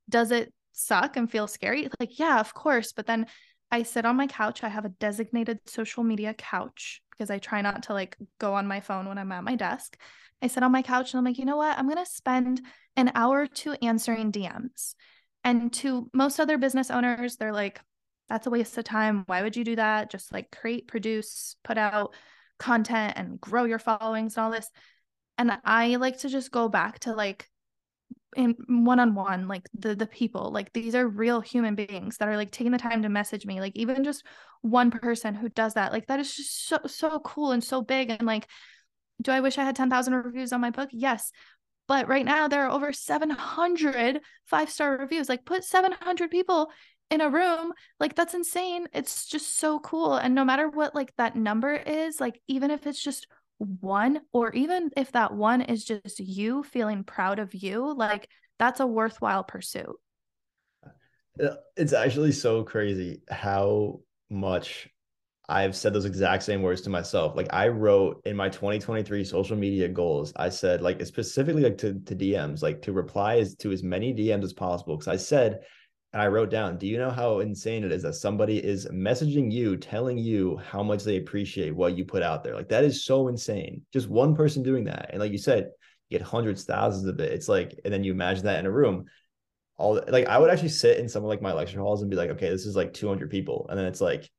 [0.10, 1.88] does it suck and feel scary?
[2.00, 2.92] Like, yeah, of course.
[2.92, 3.28] But then
[3.72, 4.64] I sit on my couch.
[4.64, 8.68] I have a designated social media couch because I try not to like go on
[8.68, 9.98] my phone when I'm at my desk.
[10.42, 11.78] I sit on my couch and I'm like, you know what?
[11.78, 12.62] I'm going to spend
[12.96, 14.96] an hour or two answering DMs.
[15.44, 17.82] And to most other business owners, they're like,
[18.30, 19.24] that's a waste of time.
[19.26, 20.10] Why would you do that?
[20.10, 22.14] Just like create, produce, put out
[22.58, 24.70] content and grow your followings and all this.
[25.38, 27.50] And I like to just go back to like
[28.36, 32.28] in one on one, like the the people, like these are real human beings that
[32.28, 33.60] are like taking the time to message me.
[33.60, 34.26] Like even just
[34.62, 38.10] one person who does that, like that is just so so cool and so big.
[38.10, 38.48] And like,
[39.22, 40.90] do I wish I had 10,000 reviews on my book?
[40.92, 41.32] Yes.
[41.88, 45.30] But right now there are over 700 five star reviews.
[45.30, 46.72] Like put 700 people
[47.10, 47.74] in a room.
[48.00, 48.88] Like that's insane.
[48.94, 50.16] It's just so cool.
[50.16, 53.28] And no matter what like that number is like even if it's just
[53.58, 58.28] one or even if that one is just you feeling proud of you like
[58.60, 59.96] that's a worthwhile pursuit.
[61.42, 64.88] Uh, it's actually so crazy how much
[65.50, 67.36] I've said those exact same words to myself.
[67.36, 72.00] Like I wrote in my 2023 social media goals, I said like specifically like to,
[72.00, 74.98] to DMs, like to reply as to as many DMs as possible.
[74.98, 75.60] Cause I said
[76.14, 79.52] and I wrote down, do you know how insane it is that somebody is messaging
[79.52, 82.56] you, telling you how much they appreciate what you put out there?
[82.56, 83.82] Like that is so insane.
[83.92, 85.10] Just one person doing that.
[85.10, 85.72] And like you said,
[86.10, 87.32] you get hundreds, thousands of it.
[87.32, 89.06] It's like, and then you imagine that in a room.
[89.76, 92.16] All like I would actually sit in some of like my lecture halls and be
[92.16, 93.66] like, okay, this is like 200 people.
[93.70, 94.30] And then it's like,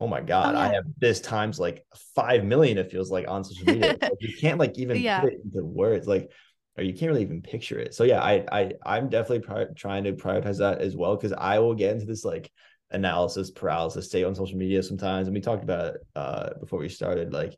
[0.00, 0.64] oh my God, oh, yeah.
[0.64, 1.84] I have this times like
[2.14, 3.96] 5 million, it feels like on social media.
[4.00, 5.20] like, you can't like even yeah.
[5.20, 6.06] put it into words.
[6.06, 6.30] Like
[6.76, 7.94] or you can't really even picture it.
[7.94, 11.58] So yeah, I I I'm definitely pri- trying to prioritize that as well because I
[11.58, 12.50] will get into this like
[12.90, 16.88] analysis paralysis state on social media sometimes, and we talked about it uh, before we
[16.88, 17.32] started.
[17.32, 17.56] Like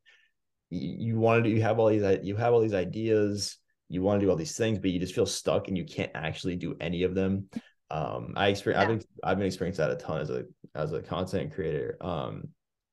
[0.71, 3.57] you, you want to do, you have all these you have all these ideas,
[3.89, 6.13] you want to do all these things, but you just feel stuck and you can't
[6.15, 7.49] actually do any of them.
[7.91, 8.83] Um, I experience yeah.
[8.83, 10.45] I've been I've been experiencing that a ton as a
[10.77, 11.97] as a content creator.
[12.01, 12.49] Um,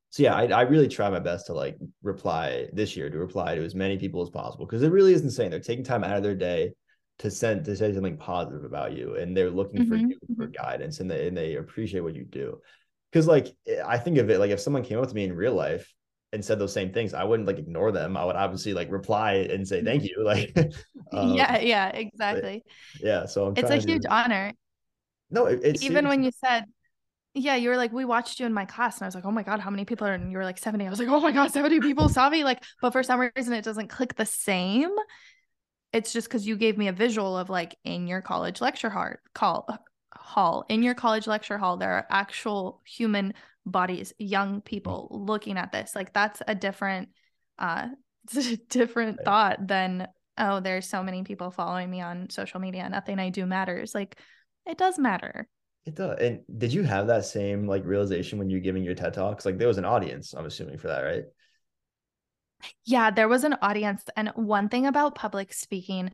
[0.10, 3.56] so yeah, I, I really try my best to like reply this year to reply
[3.56, 5.50] to as many people as possible because it really is insane.
[5.50, 6.74] They're taking time out of their day
[7.20, 9.90] to send to say something positive about you, and they're looking mm-hmm.
[9.90, 10.52] for you for mm-hmm.
[10.52, 12.60] guidance, and they and they appreciate what you do.
[13.12, 13.56] Because like
[13.86, 15.92] I think of it like if someone came up to me in real life
[16.32, 18.16] and said those same things, I wouldn't like ignore them.
[18.16, 20.18] I would obviously like reply and say thank you.
[20.24, 20.56] Like
[21.14, 22.64] um, yeah, yeah, exactly.
[23.00, 24.14] Yeah, so I'm it's a huge to...
[24.14, 24.52] honor.
[25.32, 26.66] No, it, it's even when you said
[27.34, 29.32] yeah, you were like, we watched you in my class, and I was like, oh
[29.32, 30.14] my god, how many people are?
[30.14, 30.86] And you were like seventy.
[30.86, 32.44] I was like, oh my god, seventy people saw me.
[32.44, 34.92] Like, but for some reason, it doesn't click the same.
[35.92, 39.14] It's just because you gave me a visual of like in your college lecture hall,
[39.34, 39.68] call
[40.16, 43.34] hall in your college lecture hall, there are actual human
[43.66, 45.96] bodies, young people looking at this.
[45.96, 47.10] Like that's a different,
[47.60, 47.90] uh,
[48.26, 50.08] it's a different thought than
[50.38, 52.90] oh, there's so many people following me on social media.
[52.90, 53.94] Nothing I do matters.
[53.94, 54.18] Like
[54.66, 55.48] it does matter.
[55.86, 56.18] It does.
[56.20, 59.46] And did you have that same like realization when you're giving your TED Talks?
[59.46, 61.24] Like there was an audience, I'm assuming, for that, right?
[62.86, 64.04] Yeah, there was an audience.
[64.16, 66.12] And one thing about public speaking,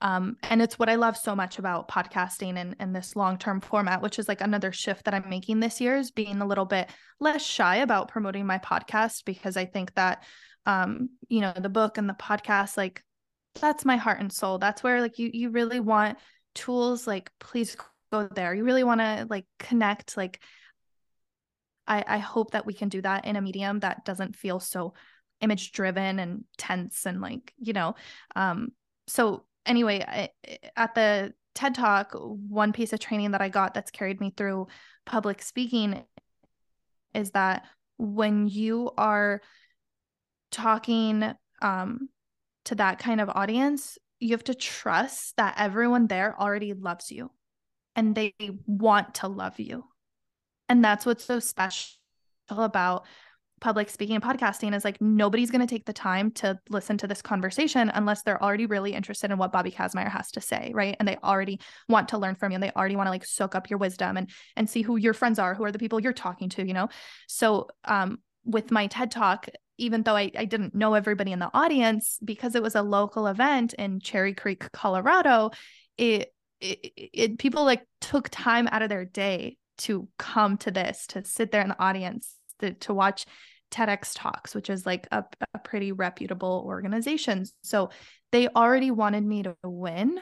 [0.00, 4.00] um, and it's what I love so much about podcasting and, and this long-term format,
[4.00, 6.88] which is like another shift that I'm making this year is being a little bit
[7.18, 10.22] less shy about promoting my podcast because I think that
[10.66, 13.02] um, you know, the book and the podcast, like
[13.60, 14.58] that's my heart and soul.
[14.58, 16.18] That's where like you you really want
[16.54, 17.76] tools like please
[18.10, 18.54] go there.
[18.54, 20.40] You really want to like connect like
[21.90, 24.94] i i hope that we can do that in a medium that doesn't feel so
[25.40, 27.94] image driven and tense and like you know
[28.36, 28.68] um
[29.06, 33.90] so anyway I, at the ted talk one piece of training that i got that's
[33.90, 34.68] carried me through
[35.04, 36.02] public speaking
[37.12, 37.64] is that
[37.98, 39.42] when you are
[40.50, 42.08] talking um
[42.66, 47.30] to that kind of audience you have to trust that everyone there already loves you
[48.00, 48.32] and they
[48.66, 49.84] want to love you.
[50.70, 51.98] And that's what's so special
[52.48, 53.06] about
[53.60, 57.06] public speaking and podcasting is like nobody's going to take the time to listen to
[57.06, 60.96] this conversation unless they're already really interested in what Bobby Kazmaier has to say, right?
[60.98, 63.54] And they already want to learn from you and they already want to like soak
[63.54, 66.14] up your wisdom and and see who your friends are, who are the people you're
[66.14, 66.88] talking to, you know?
[67.28, 69.46] So um with my TED Talk,
[69.76, 73.26] even though I, I didn't know everybody in the audience, because it was a local
[73.26, 75.50] event in Cherry Creek, Colorado,
[75.98, 81.06] it it, it, people like took time out of their day to come to this
[81.08, 83.24] to sit there in the audience to, to watch
[83.70, 87.44] TEDx talks which is like a, a pretty reputable organization.
[87.62, 87.90] So
[88.32, 90.20] they already wanted me to win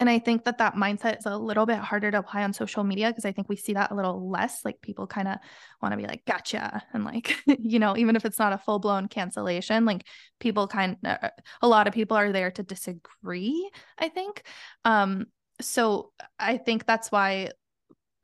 [0.00, 2.82] and I think that that mindset is a little bit harder to apply on social
[2.82, 4.64] media because I think we see that a little less.
[4.64, 5.38] Like people kind of
[5.80, 6.82] want to be like, gotcha.
[6.92, 10.04] And like, you know, even if it's not a full blown cancellation, like
[10.40, 11.30] people kind of,
[11.62, 14.42] a lot of people are there to disagree, I think.
[14.84, 15.26] Um,
[15.60, 17.50] so I think that's why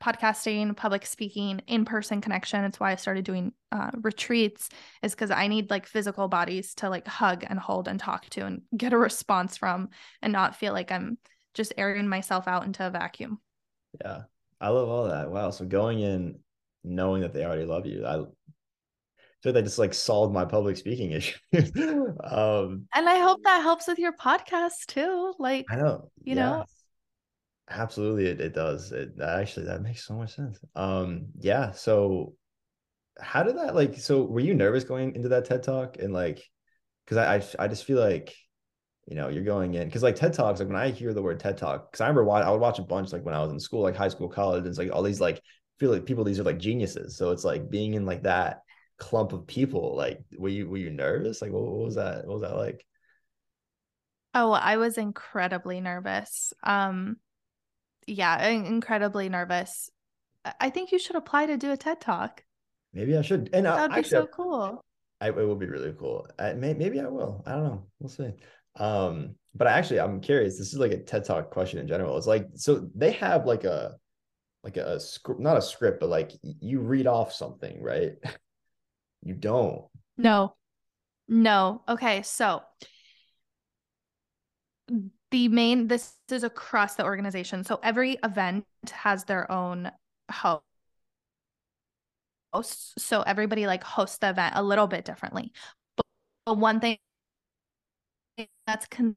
[0.03, 2.65] podcasting, public speaking, in person connection.
[2.65, 4.69] It's why I started doing uh, retreats,
[5.03, 8.45] is because I need like physical bodies to like hug and hold and talk to
[8.45, 9.89] and get a response from
[10.21, 11.17] and not feel like I'm
[11.53, 13.39] just airing myself out into a vacuum.
[14.03, 14.23] Yeah.
[14.59, 15.29] I love all that.
[15.29, 15.49] Wow.
[15.49, 16.39] So going in
[16.83, 18.23] knowing that they already love you, I
[19.41, 21.37] feel they just like solved my public speaking issue.
[22.23, 25.33] um, and I hope that helps with your podcast too.
[25.39, 26.49] Like, I know, you yeah.
[26.49, 26.65] know,
[27.69, 28.91] absolutely, it, it does.
[28.91, 30.59] It actually that makes so much sense.
[30.75, 31.71] Um, yeah.
[31.71, 32.35] So,
[33.19, 33.99] how did that like?
[33.99, 36.43] So, were you nervous going into that TED talk and like,
[37.05, 38.35] because I, I I just feel like
[39.11, 41.39] you know you're going in because like ted talks like when i hear the word
[41.39, 43.51] ted talk because i remember why i would watch a bunch like when i was
[43.51, 45.41] in school like high school college and it's like all these like
[45.81, 47.17] feel like people these are like geniuses.
[47.17, 48.61] So it's like being in like that
[48.99, 51.41] clump of people like were you were you nervous?
[51.41, 52.85] Like what, what was that what was that like?
[54.35, 56.53] Oh i was incredibly nervous.
[56.63, 57.17] Um
[58.05, 59.89] yeah incredibly nervous.
[60.59, 62.43] I think you should apply to do a ted talk.
[62.93, 63.49] Maybe i should.
[63.51, 64.85] And that would be so cool.
[65.19, 66.27] I, it will be really cool.
[66.37, 67.43] I, may, maybe i will.
[67.45, 67.85] I don't know.
[67.99, 68.33] We'll see
[68.77, 72.17] um but actually i'm curious this is like a ted talk question in general.
[72.17, 73.95] It's like so they have like a
[74.63, 78.13] like a, script not a script but like you read off something right?
[79.23, 79.85] You don't.
[80.17, 80.55] No.
[81.27, 81.83] No.
[81.87, 82.63] Okay so
[85.29, 87.63] the main this is across the organization.
[87.63, 89.91] So every event has their own
[90.31, 90.63] host
[92.99, 95.53] so everybody like hosts the event a little bit differently.
[96.45, 96.97] But one thing
[98.67, 99.15] that's con-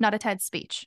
[0.00, 0.86] not a TED speech.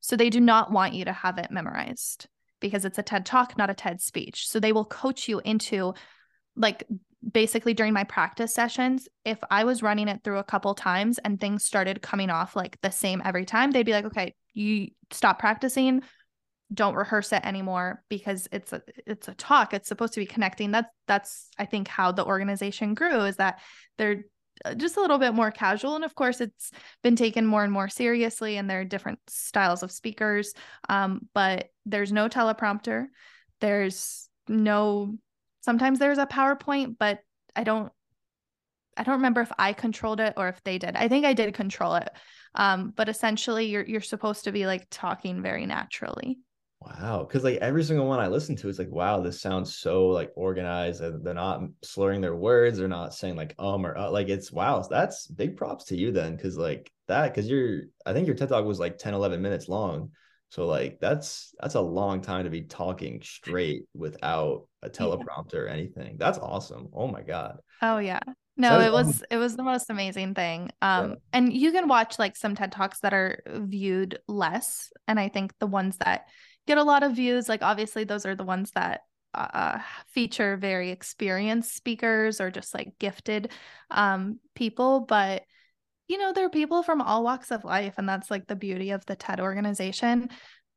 [0.00, 2.26] So they do not want you to have it memorized
[2.60, 4.48] because it's a TED talk, not a TED speech.
[4.48, 5.94] So they will coach you into
[6.56, 6.84] like
[7.32, 11.40] basically during my practice sessions, if I was running it through a couple times and
[11.40, 15.38] things started coming off like the same every time, they'd be like, okay, you stop
[15.38, 16.02] practicing,
[16.72, 19.72] don't rehearse it anymore because it's a it's a talk.
[19.72, 20.70] It's supposed to be connecting.
[20.70, 23.60] That's that's I think how the organization grew is that
[23.96, 24.24] they're
[24.76, 25.94] just a little bit more casual.
[25.96, 26.70] And of course, it's
[27.02, 30.54] been taken more and more seriously, and there are different styles of speakers.
[30.88, 33.06] Um, but there's no teleprompter.
[33.60, 35.16] There's no,
[35.60, 37.20] sometimes there's a PowerPoint, but
[37.56, 37.92] I don't,
[38.96, 40.96] I don't remember if I controlled it or if they did.
[40.96, 42.08] I think I did control it.
[42.54, 46.38] Um, but essentially, you're you're supposed to be like talking very naturally.
[46.88, 47.24] Wow.
[47.24, 50.32] Cause like every single one I listen to is like, wow, this sounds so like
[50.36, 51.02] organized.
[51.02, 52.78] And they're not slurring their words.
[52.78, 54.80] They're not saying like um or uh, like it's wow.
[54.88, 56.38] That's big props to you then.
[56.38, 59.68] Cause like that, cause you're I think your TED talk was like 10, 11 minutes
[59.68, 60.10] long.
[60.50, 65.60] So like that's that's a long time to be talking straight without a teleprompter yeah.
[65.60, 66.16] or anything.
[66.18, 66.88] That's awesome.
[66.94, 67.58] Oh my God.
[67.82, 68.20] Oh yeah.
[68.56, 70.70] No, it was it was the most amazing thing.
[70.80, 71.16] Um yeah.
[71.34, 74.90] and you can watch like some TED Talks that are viewed less.
[75.06, 76.26] And I think the ones that
[76.68, 77.48] get a lot of views.
[77.48, 79.00] Like obviously those are the ones that
[79.34, 83.50] uh, feature very experienced speakers or just like gifted
[83.90, 85.42] um, people, but
[86.06, 88.90] you know there are people from all walks of life, and that's like the beauty
[88.90, 90.30] of the TED organization.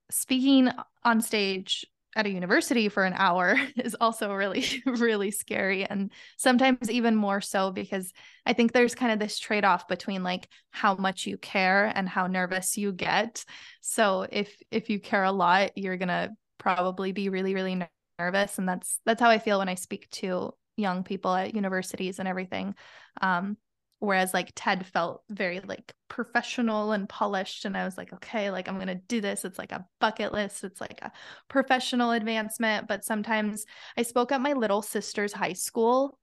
[0.10, 0.70] Speaking
[1.04, 1.86] on stage
[2.16, 7.42] at a university for an hour is also really really scary and sometimes even more
[7.42, 8.12] so because
[8.46, 12.28] i think there's kind of this trade-off between like how much you care and how
[12.28, 13.44] nervous you get.
[13.82, 17.82] So if if you care a lot you're going to probably be really really
[18.20, 22.20] nervous and that's that's how i feel when i speak to young people at universities
[22.20, 22.76] and everything.
[23.22, 23.58] Um
[24.02, 28.68] whereas like ted felt very like professional and polished and i was like okay like
[28.68, 29.46] i'm gonna do this.
[29.46, 30.64] It's like a bucket list.
[30.64, 31.12] It's like a
[31.48, 32.88] professional advancement.
[32.88, 36.18] But sometimes i spoke at my little sister's high school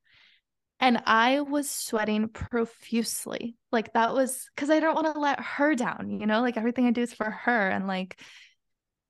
[0.81, 3.57] and i was sweating profusely.
[3.71, 6.41] Like that was because i don't want to let her down you know?
[6.41, 8.21] Like everything i do is for her and like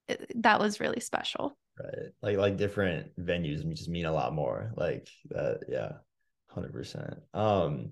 [0.09, 1.57] it, that was really special.
[1.83, 2.13] Right.
[2.23, 4.73] Like like different venues just mean a lot more.
[4.77, 5.93] Like that yeah
[6.55, 7.91] 100% um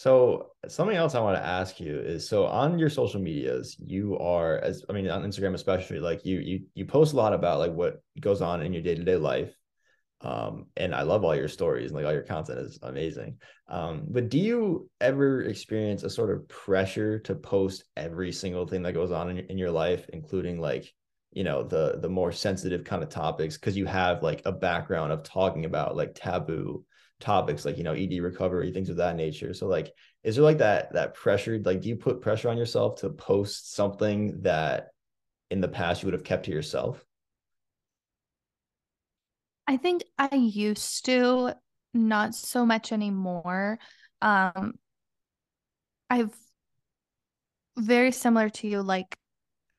[0.00, 4.16] so something else I want to ask you is so on your social medias, you
[4.16, 7.58] are as I mean on Instagram especially, like you you you post a lot about
[7.58, 9.54] like what goes on in your day-to-day life.
[10.22, 13.40] Um, and I love all your stories and like all your content is amazing.
[13.68, 18.80] Um, but do you ever experience a sort of pressure to post every single thing
[18.84, 20.90] that goes on in, in your life, including like
[21.30, 25.12] you know the the more sensitive kind of topics because you have like a background
[25.12, 26.86] of talking about like taboo
[27.20, 29.92] topics like you know ed recovery things of that nature so like
[30.22, 33.74] is there like that that pressure like do you put pressure on yourself to post
[33.74, 34.88] something that
[35.50, 37.04] in the past you would have kept to yourself
[39.66, 41.54] i think i used to
[41.92, 43.78] not so much anymore
[44.22, 44.74] um
[46.08, 46.34] i've
[47.76, 49.16] very similar to you like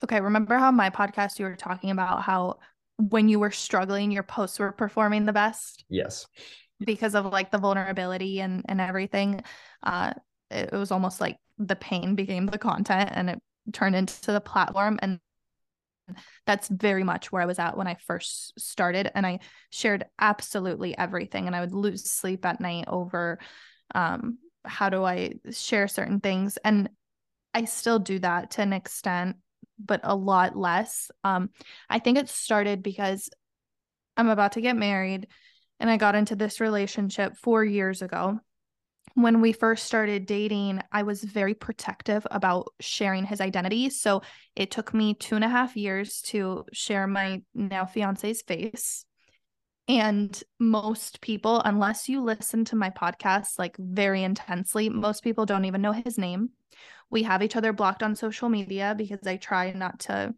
[0.03, 2.57] Okay, remember how my podcast you were talking about how
[2.97, 5.85] when you were struggling, your posts were performing the best?
[5.89, 6.27] Yes.
[6.83, 9.41] Because of like the vulnerability and and everything.
[9.83, 10.13] Uh
[10.49, 14.99] it, was almost like the pain became the content and it turned into the platform
[15.01, 15.19] and
[16.45, 20.97] that's very much where I was at when I first started and I shared absolutely
[20.97, 23.39] everything and I would lose sleep at night over
[23.95, 26.89] um how do I share certain things and
[27.53, 29.37] I still do that to an extent
[29.83, 31.11] but a lot less.
[31.23, 31.49] Um,
[31.89, 33.29] I think it started because
[34.17, 35.27] I'm about to get married
[35.81, 38.39] and I got into this relationship four years ago.
[39.15, 43.89] When we first started dating, I was very protective about sharing his identity.
[43.89, 44.21] So
[44.55, 49.03] it took me two and a half years to share my now fiance's face.
[49.89, 55.65] And most people, unless you listen to my podcast like very intensely, most people don't
[55.65, 56.51] even know his name
[57.11, 60.33] we have each other blocked on social media because I try not to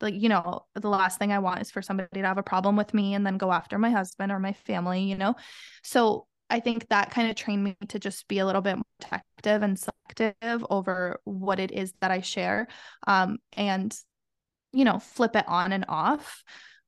[0.00, 2.76] like you know the last thing I want is for somebody to have a problem
[2.76, 5.34] with me and then go after my husband or my family, you know.
[5.82, 8.84] So I think that kind of trained me to just be a little bit more
[9.00, 12.68] protective and selective over what it is that I share
[13.06, 13.94] um, and
[14.72, 16.42] you know flip it on and off.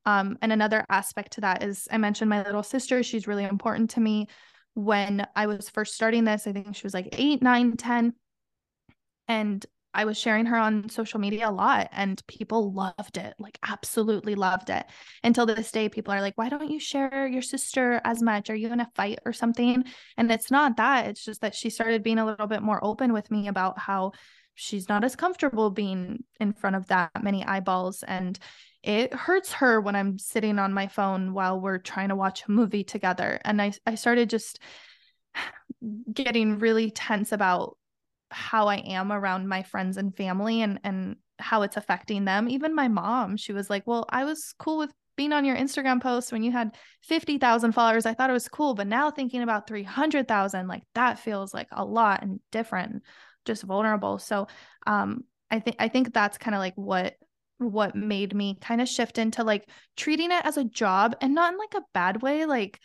[0.05, 3.03] Um, and another aspect to that is I mentioned my little sister.
[3.03, 4.29] She's really important to me.
[4.75, 8.15] When I was first starting this, I think she was like eight, nine, 10
[9.27, 9.65] and
[9.99, 14.37] I was sharing her on social media a lot and people loved it, like absolutely
[14.37, 14.87] loved it.
[15.25, 18.49] Until this day, people are like, why don't you share your sister as much?
[18.49, 19.83] Are you in a fight or something?
[20.17, 21.09] And it's not that.
[21.09, 24.13] It's just that she started being a little bit more open with me about how
[24.55, 28.05] she's not as comfortable being in front of that many eyeballs.
[28.05, 28.39] And
[28.85, 32.53] it hurts her when I'm sitting on my phone while we're trying to watch a
[32.53, 33.41] movie together.
[33.45, 34.61] And I, I started just
[36.13, 37.77] getting really tense about
[38.31, 42.49] how I am around my friends and family and and how it's affecting them.
[42.49, 46.01] Even my mom, she was like, "Well, I was cool with being on your Instagram
[46.01, 48.07] post when you had 50,000 followers.
[48.07, 51.85] I thought it was cool, but now thinking about 300,000, like that feels like a
[51.85, 53.03] lot and different,
[53.45, 54.47] just vulnerable." So,
[54.87, 57.15] um I think I think that's kind of like what
[57.59, 61.53] what made me kind of shift into like treating it as a job and not
[61.53, 62.81] in like a bad way, like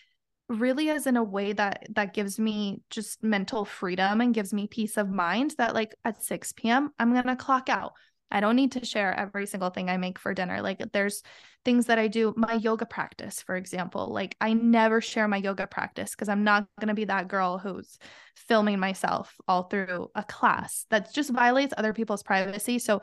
[0.50, 4.68] really is in a way that that gives me just mental freedom and gives me
[4.68, 7.94] peace of mind that like at 6 p.m i'm gonna clock out.
[8.30, 10.62] I don't need to share every single thing i make for dinner.
[10.62, 11.22] Like there's
[11.64, 12.34] things that i do.
[12.36, 16.68] My yoga practice for example like i never share my yoga practice because i'm not
[16.80, 17.98] gonna be that girl who's
[18.36, 20.86] filming myself all through a class.
[20.89, 22.80] That just violates other people's privacy.
[22.80, 23.02] So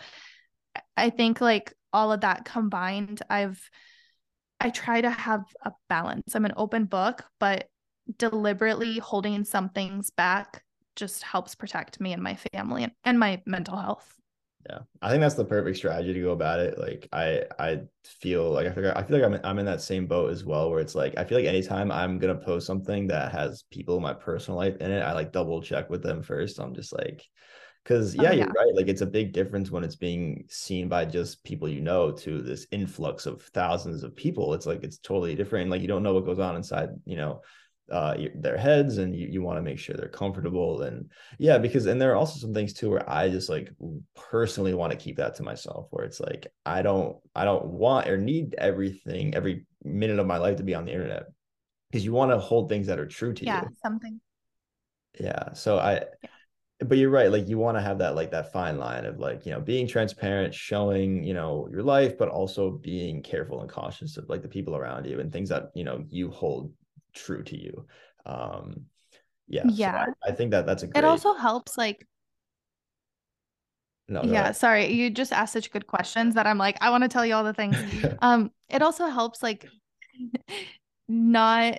[0.97, 3.61] i think like all of that combined i've
[4.61, 6.35] I try to have a balance.
[6.35, 7.69] I'm an open book, but
[8.19, 10.63] deliberately holding some things back
[10.97, 14.17] just helps protect me and my family and, and my mental health.
[14.69, 16.79] Yeah, I think that's the perfect strategy to go about it.
[16.79, 20.07] Like I, I feel like I figure I feel like I'm I'm in that same
[20.07, 23.33] boat as well, where it's like I feel like anytime I'm gonna post something that
[23.33, 26.61] has people in my personal life in it, I like double check with them first.
[26.61, 27.25] I'm just like,
[27.83, 28.75] because yeah, oh, yeah, you're right.
[28.75, 32.43] Like it's a big difference when it's being seen by just people you know to
[32.43, 34.55] this influx of thousands of people.
[34.55, 35.71] It's like it's totally different.
[35.71, 37.41] Like you don't know what goes on inside, you know,
[37.91, 40.83] uh, their heads, and you, you want to make sure they're comfortable.
[40.83, 43.73] And yeah, because and there are also some things too where I just like
[44.15, 45.87] personally want to keep that to myself.
[45.91, 50.37] Where it's like I don't I don't want or need everything every minute of my
[50.37, 51.25] life to be on the internet
[51.91, 53.69] because you want to hold things that are true to yeah, you.
[53.71, 54.21] Yeah, something.
[55.19, 55.53] Yeah.
[55.55, 55.95] So I.
[56.23, 56.29] Yeah
[56.87, 59.45] but you're right like you want to have that like that fine line of like
[59.45, 64.17] you know being transparent showing you know your life but also being careful and cautious
[64.17, 66.73] of like the people around you and things that you know you hold
[67.13, 67.87] true to you.
[68.25, 68.87] Um
[69.49, 70.07] yeah yeah.
[70.07, 72.07] So I, I, think that that's a great it also helps like
[74.09, 74.57] no, yeah ahead.
[74.57, 77.35] sorry you just asked such good questions that i'm like i want to tell you
[77.35, 77.77] all the things.
[78.23, 79.69] Um it also helps like
[81.09, 81.79] not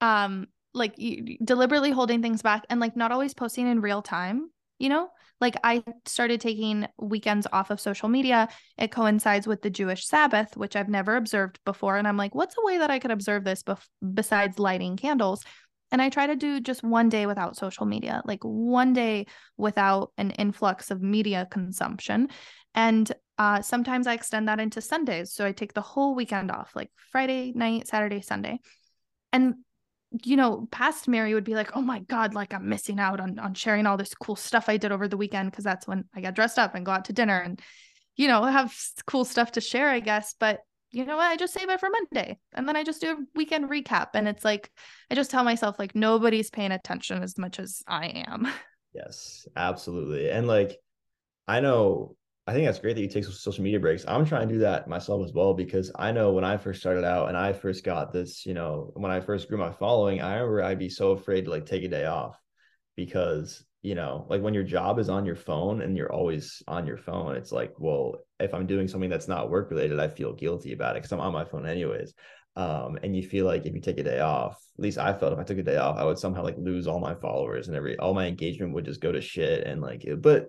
[0.00, 0.94] um like
[1.42, 5.08] deliberately holding things back and like not always posting in real time, you know?
[5.40, 8.48] Like I started taking weekends off of social media.
[8.76, 12.56] It coincides with the Jewish Sabbath, which I've never observed before and I'm like, what's
[12.58, 15.44] a way that I could observe this bef- besides lighting candles?
[15.92, 20.12] And I try to do just one day without social media, like one day without
[20.18, 22.28] an influx of media consumption.
[22.74, 25.32] And uh, sometimes I extend that into Sundays.
[25.32, 28.60] So I take the whole weekend off, like Friday night, Saturday, Sunday.
[29.32, 29.56] And
[30.24, 33.38] you know, past Mary would be like, "Oh my god, like I'm missing out on
[33.38, 36.20] on sharing all this cool stuff I did over the weekend because that's when I
[36.20, 37.60] got dressed up and go out to dinner and
[38.16, 41.30] you know, have cool stuff to share, I guess, but you know what?
[41.30, 42.38] I just save it for Monday.
[42.52, 44.70] And then I just do a weekend recap and it's like
[45.10, 48.48] I just tell myself like nobody's paying attention as much as I am.
[48.92, 50.30] Yes, absolutely.
[50.30, 50.76] And like
[51.46, 52.16] I know
[52.50, 54.04] I think that's great that you take social media breaks.
[54.08, 57.04] I'm trying to do that myself as well because I know when I first started
[57.04, 60.34] out and I first got this, you know, when I first grew my following, I
[60.34, 62.36] remember I'd be so afraid to like take a day off
[62.96, 66.88] because, you know, like when your job is on your phone and you're always on
[66.88, 70.32] your phone, it's like, well, if I'm doing something that's not work related, I feel
[70.32, 72.14] guilty about it because I'm on my phone anyways.
[72.56, 75.32] Um, and you feel like if you take a day off, at least I felt
[75.32, 77.76] if I took a day off, I would somehow like lose all my followers and
[77.76, 79.68] every all my engagement would just go to shit.
[79.68, 80.48] And like, but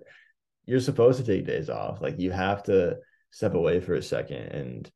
[0.66, 2.00] you're supposed to take days off.
[2.00, 2.98] Like you have to
[3.30, 4.90] step away for a second and,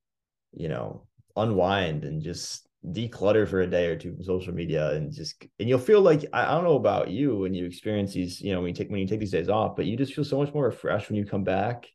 [0.53, 1.07] you know,
[1.37, 5.69] unwind and just declutter for a day or two from social media and just and
[5.69, 8.61] you'll feel like I, I don't know about you when you experience these, you know,
[8.61, 10.55] when you take when you take these days off, but you just feel so much
[10.55, 11.89] more refreshed when you come back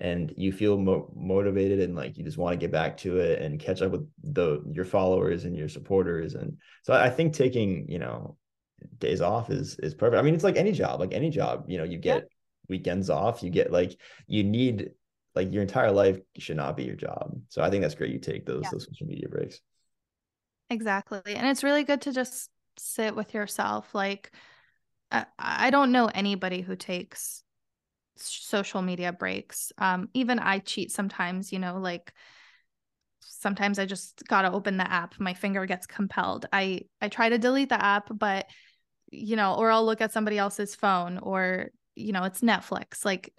[0.00, 3.42] and you feel mo- motivated and like you just want to get back to it
[3.42, 7.88] and catch up with the your followers and your supporters and so I think taking
[7.88, 8.36] you know
[8.98, 10.18] days off is is perfect.
[10.18, 12.28] I mean, it's like any job, like any job, you know, you get
[12.68, 13.42] weekends off.
[13.42, 14.90] You get like you need
[15.34, 17.40] like your entire life should not be your job.
[17.48, 18.12] So I think that's great.
[18.12, 18.70] You take those yeah.
[18.72, 19.60] those social media breaks.
[20.70, 23.94] Exactly, and it's really good to just sit with yourself.
[23.94, 24.32] Like
[25.10, 27.42] I, I don't know anybody who takes
[28.16, 29.72] social media breaks.
[29.78, 31.52] Um, even I cheat sometimes.
[31.52, 32.12] You know, like
[33.20, 35.18] sometimes I just gotta open the app.
[35.18, 36.46] My finger gets compelled.
[36.52, 38.46] I I try to delete the app, but
[39.10, 43.32] you know, or I'll look at somebody else's phone or you know, it's Netflix, like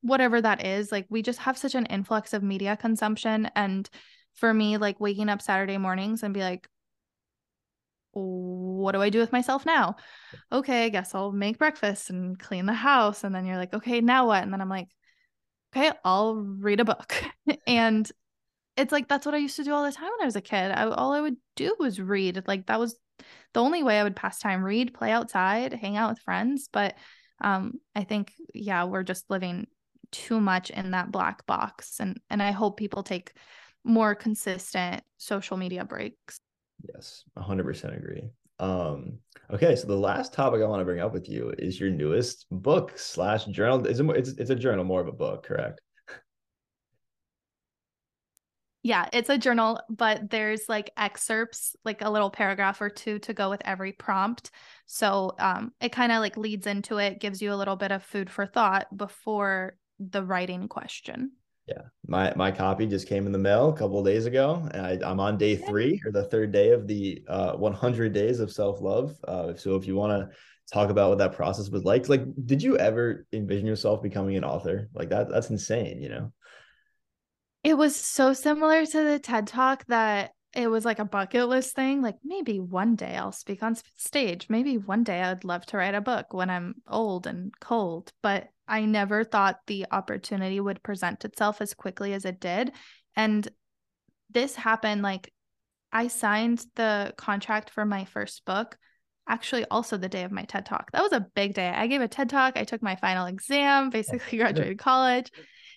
[0.00, 0.90] whatever that is.
[0.90, 3.50] Like we just have such an influx of media consumption.
[3.54, 3.88] And
[4.34, 6.68] for me, like waking up Saturday mornings and be like,
[8.12, 9.96] what do I do with myself now?
[10.50, 13.24] Okay, I guess I'll make breakfast and clean the house.
[13.24, 14.42] And then you're like, okay, now what?
[14.42, 14.88] And then I'm like,
[15.76, 17.14] okay, I'll read a book.
[17.66, 18.10] and
[18.76, 20.40] it's like that's what I used to do all the time when I was a
[20.40, 20.70] kid.
[20.70, 22.42] I, all I would do was read.
[22.46, 22.96] Like that was
[23.52, 26.68] the only way I would pass time read, play outside, hang out with friends.
[26.72, 26.94] But
[27.40, 29.66] um, I think, yeah, we're just living
[30.10, 32.00] too much in that black box.
[32.00, 33.32] And and I hope people take
[33.84, 36.40] more consistent social media breaks.
[36.94, 38.30] Yes, 100% agree.
[38.60, 39.18] Um,
[39.52, 42.46] okay, so the last topic I want to bring up with you is your newest
[42.50, 43.86] book slash journal.
[43.86, 45.80] Is it, it's, it's a journal, more of a book, correct?
[48.82, 53.34] Yeah, it's a journal, but there's like excerpts, like a little paragraph or two to
[53.34, 54.50] go with every prompt.
[54.86, 58.04] So um, it kind of like leads into it, gives you a little bit of
[58.04, 61.32] food for thought before the writing question.
[61.66, 65.10] Yeah, my my copy just came in the mail a couple days ago, and I,
[65.10, 68.80] am on day three or the third day of the uh, 100 days of self
[68.80, 69.16] love.
[69.26, 70.34] Uh, so if you want to
[70.72, 74.44] talk about what that process was like, like, did you ever envision yourself becoming an
[74.44, 74.88] author?
[74.94, 76.32] Like that, that's insane, you know.
[77.64, 81.74] It was so similar to the TED Talk that it was like a bucket list
[81.74, 82.02] thing.
[82.02, 84.46] Like maybe one day I'll speak on stage.
[84.48, 88.12] Maybe one day I'd love to write a book when I'm old and cold.
[88.22, 92.72] But I never thought the opportunity would present itself as quickly as it did.
[93.16, 93.46] And
[94.30, 95.32] this happened like
[95.92, 98.76] I signed the contract for my first book
[99.28, 100.90] actually also the day of my TED Talk.
[100.92, 101.68] That was a big day.
[101.68, 105.30] I gave a TED Talk, I took my final exam, oh, basically graduated college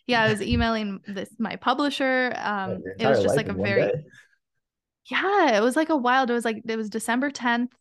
[0.08, 2.34] yeah, I was emailing this my publisher.
[2.38, 4.04] Um, it was just like a very day.
[5.10, 6.30] yeah, it was like a wild.
[6.30, 7.74] It was like it was December tenth,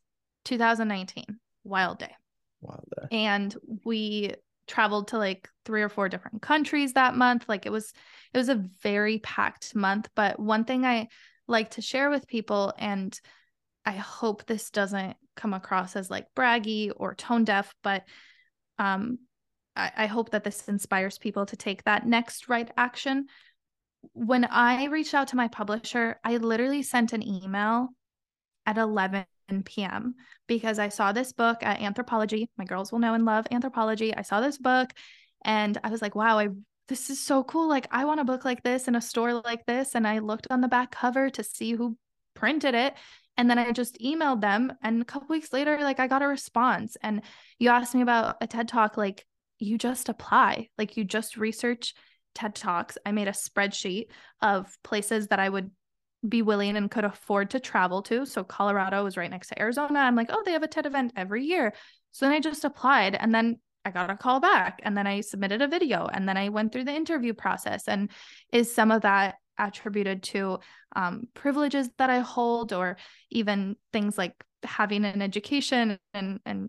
[0.45, 1.39] two thousand nineteen.
[1.65, 2.15] Wild day.
[2.61, 3.17] Wild day.
[3.17, 3.55] And
[3.85, 4.35] we
[4.67, 7.45] traveled to like three or four different countries that month.
[7.49, 7.93] Like it was
[8.33, 10.09] it was a very packed month.
[10.15, 11.09] But one thing I
[11.47, 13.19] like to share with people and
[13.85, 18.05] I hope this doesn't come across as like braggy or tone deaf, but
[18.79, 19.19] um,
[19.81, 23.27] I, I hope that this inspires people to take that next right action.
[24.13, 27.89] When I reached out to my publisher, I literally sent an email
[28.67, 29.27] at 11
[29.65, 30.15] p.m.
[30.47, 32.49] because I saw this book at Anthropologie.
[32.57, 34.15] My girls will know and love Anthropologie.
[34.17, 34.93] I saw this book
[35.45, 36.49] and I was like, wow, I
[36.89, 37.69] this is so cool.
[37.69, 39.95] Like I want a book like this in a store like this.
[39.95, 41.97] And I looked on the back cover to see who
[42.35, 42.95] printed it.
[43.37, 44.73] And then I just emailed them.
[44.83, 46.97] And a couple weeks later, like I got a response.
[47.01, 47.23] And
[47.61, 48.97] you asked me about a TED talk.
[48.97, 49.25] Like
[49.61, 50.69] you just apply.
[50.77, 51.95] Like you just research
[52.35, 52.99] TED Talks.
[53.07, 54.07] I made a spreadsheet
[54.43, 55.71] of places that I would
[56.27, 58.27] be willing and could afford to travel to.
[58.27, 60.01] So Colorado was right next to Arizona.
[60.01, 61.73] I'm like, oh, they have a TED event every year.
[62.13, 65.21] So then I just applied and then I got a call back and then I
[65.21, 67.89] submitted a video and then I went through the interview process.
[67.89, 68.11] And
[68.53, 70.59] is some of that attributed to
[70.97, 72.97] um, privileges that I hold or
[73.31, 76.69] even things like having an education and and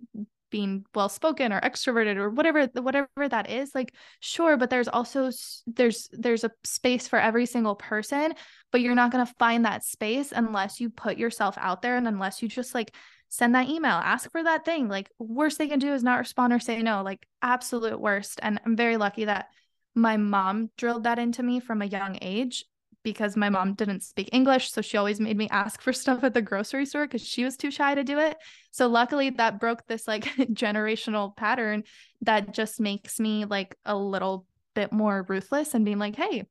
[0.52, 5.32] being well spoken or extroverted or whatever whatever that is like sure but there's also
[5.66, 8.34] there's there's a space for every single person
[8.72, 12.08] but you're not going to find that space unless you put yourself out there and
[12.08, 12.94] unless you just like
[13.30, 16.54] send that email ask for that thing like worst they can do is not respond
[16.54, 19.48] or say no like absolute worst and i'm very lucky that
[19.96, 22.66] my mom drilled that into me from a young age
[23.04, 24.72] because my mom didn't speak English.
[24.72, 27.58] So she always made me ask for stuff at the grocery store because she was
[27.58, 28.38] too shy to do it.
[28.72, 31.84] So luckily that broke this like generational pattern
[32.22, 34.46] that just makes me like a little
[34.76, 36.46] bit more ruthless and being like, hey,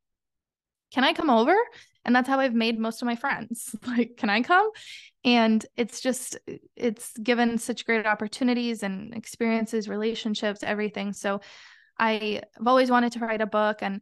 [0.93, 1.57] can I come over?
[2.05, 3.75] And that's how I've made most of my friends.
[3.87, 4.71] Like, can I come?
[5.25, 6.39] And it's just,
[6.77, 11.13] it's given such great opportunities and experiences, relationships, everything.
[11.13, 11.41] So
[11.99, 13.83] I've always wanted to write a book.
[13.83, 14.01] And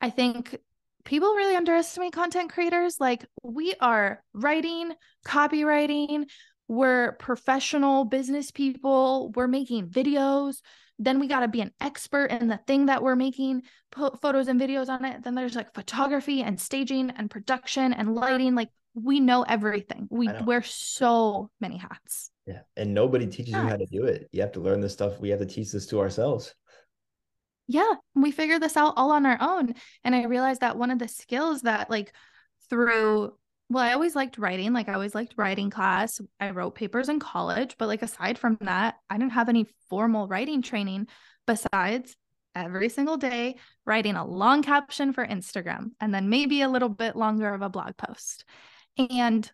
[0.00, 0.56] I think
[1.04, 3.00] people really underestimate content creators.
[3.00, 4.92] Like, we are writing,
[5.26, 6.26] copywriting,
[6.68, 10.56] we're professional business people, we're making videos.
[10.98, 14.48] Then we got to be an expert in the thing that we're making, put photos
[14.48, 15.22] and videos on it.
[15.22, 18.54] Then there's like photography and staging and production and lighting.
[18.54, 20.08] Like we know everything.
[20.10, 22.30] We wear so many hats.
[22.46, 22.60] Yeah.
[22.76, 23.62] And nobody teaches yeah.
[23.62, 24.28] you how to do it.
[24.32, 25.20] You have to learn this stuff.
[25.20, 26.54] We have to teach this to ourselves
[27.68, 30.98] yeah we figured this out all on our own and i realized that one of
[30.98, 32.12] the skills that like
[32.68, 33.32] through
[33.68, 36.20] well i always liked writing like i always liked writing class.
[36.40, 40.26] I wrote papers in college but like aside from that i didn't have any formal
[40.26, 41.06] writing training
[41.46, 42.16] besides
[42.54, 43.56] every single day
[43.86, 47.68] writing a long caption for instagram and then maybe a little bit longer of a
[47.68, 48.44] blog post.
[48.98, 49.50] And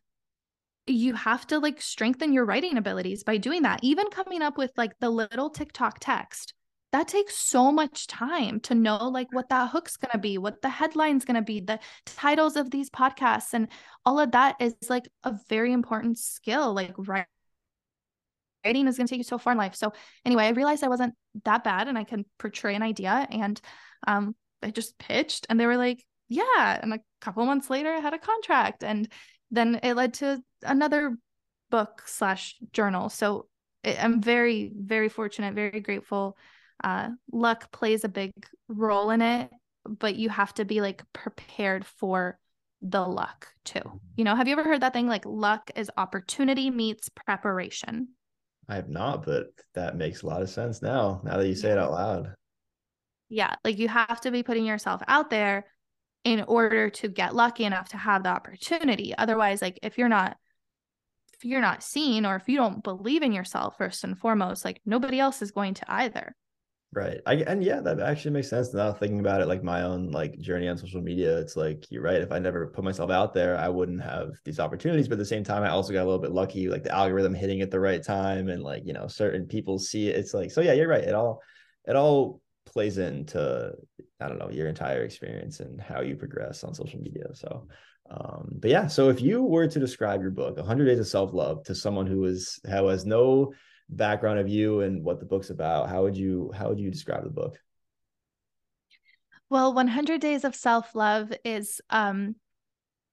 [0.86, 4.70] you have to like strengthen your writing abilities by doing that even coming up with
[4.76, 6.54] like the little tiktok text
[6.94, 10.62] that takes so much time to know like what that hook's going to be what
[10.62, 13.66] the headline's going to be the titles of these podcasts and
[14.06, 17.26] all of that is like a very important skill like writing
[18.86, 19.74] is going to take you so far in life.
[19.74, 19.92] So
[20.24, 21.14] anyway i realized i wasn't
[21.44, 23.60] that bad and i can portray an idea and
[24.06, 27.98] um i just pitched and they were like yeah and a couple months later i
[27.98, 29.10] had a contract and
[29.50, 31.16] then it led to another
[31.70, 33.08] book slash journal.
[33.08, 33.48] So
[33.84, 36.36] i'm very very fortunate very grateful
[36.82, 38.32] uh, luck plays a big
[38.68, 39.50] role in it,
[39.86, 42.38] but you have to be like prepared for
[42.82, 43.80] the luck too.
[43.80, 43.96] Mm-hmm.
[44.16, 48.08] You know, have you ever heard that thing like luck is opportunity meets preparation?
[48.68, 51.70] I have not, but that makes a lot of sense now, now that you say
[51.70, 52.34] it out loud.
[53.28, 55.66] Yeah, like you have to be putting yourself out there
[56.24, 59.14] in order to get lucky enough to have the opportunity.
[59.16, 60.36] Otherwise, like if you're not
[61.34, 64.80] if you're not seen or if you don't believe in yourself first and foremost, like
[64.86, 66.34] nobody else is going to either.
[66.94, 67.20] Right.
[67.26, 70.38] I, and yeah, that actually makes sense now thinking about it like my own like
[70.38, 71.36] journey on social media.
[71.38, 72.20] It's like you're right.
[72.20, 75.08] If I never put myself out there, I wouldn't have these opportunities.
[75.08, 77.34] But at the same time, I also got a little bit lucky, like the algorithm
[77.34, 80.14] hitting at the right time and like, you know, certain people see it.
[80.14, 81.02] It's like, so yeah, you're right.
[81.02, 81.42] It all
[81.84, 83.72] it all plays into
[84.20, 87.24] I don't know, your entire experience and how you progress on social media.
[87.34, 87.66] So
[88.08, 91.64] um, but yeah, so if you were to describe your book, 100 Days of Self-Love
[91.64, 93.52] to someone who is who has no
[93.88, 97.24] background of you and what the book's about, how would you how would you describe
[97.24, 97.58] the book?
[99.50, 102.36] Well, 100 Days of Self Love is um,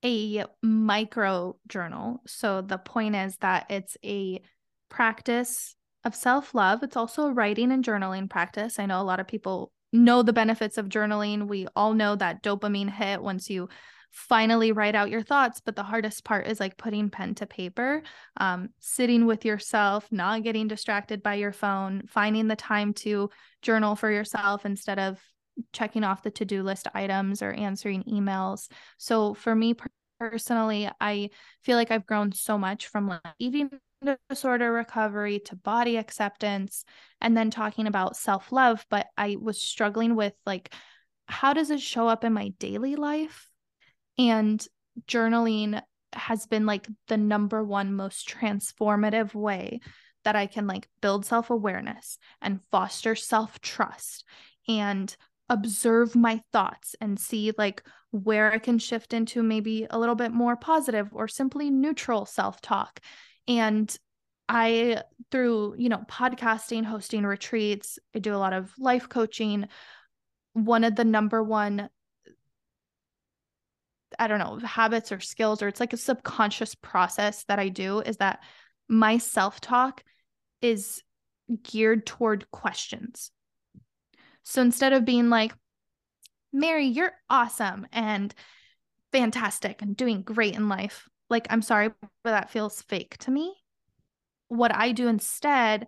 [0.04, 2.22] a micro journal.
[2.26, 4.42] So the point is that it's a
[4.90, 6.84] practice of self love.
[6.84, 8.80] It's also a writing and journaling practice.
[8.80, 11.48] I know a lot of people know the benefits of journaling.
[11.48, 13.70] We all know that dopamine hit once you
[14.12, 18.02] finally write out your thoughts but the hardest part is like putting pen to paper
[18.38, 23.30] um, sitting with yourself not getting distracted by your phone finding the time to
[23.62, 25.20] journal for yourself instead of
[25.74, 28.70] checking off the to-do list items or answering emails.
[28.98, 29.76] So for me
[30.22, 31.28] personally i
[31.64, 33.72] feel like i've grown so much from like eating
[34.30, 36.86] disorder recovery to body acceptance
[37.20, 40.72] and then talking about self-love but i was struggling with like
[41.26, 43.50] how does it show up in my daily life
[44.30, 44.64] and
[45.08, 45.82] journaling
[46.14, 49.80] has been like the number one most transformative way
[50.24, 54.24] that I can like build self awareness and foster self trust
[54.68, 55.16] and
[55.50, 60.32] observe my thoughts and see like where I can shift into maybe a little bit
[60.32, 63.00] more positive or simply neutral self talk.
[63.48, 63.94] And
[64.48, 65.02] I,
[65.32, 69.68] through, you know, podcasting, hosting retreats, I do a lot of life coaching.
[70.54, 71.90] One of the number one
[74.22, 78.02] I don't know, habits or skills, or it's like a subconscious process that I do
[78.02, 78.44] is that
[78.88, 80.04] my self talk
[80.62, 81.02] is
[81.64, 83.32] geared toward questions.
[84.44, 85.56] So instead of being like,
[86.54, 88.32] Mary, you're awesome and
[89.12, 91.90] fantastic and doing great in life, like, I'm sorry,
[92.24, 93.56] but that feels fake to me.
[94.50, 95.88] What I do instead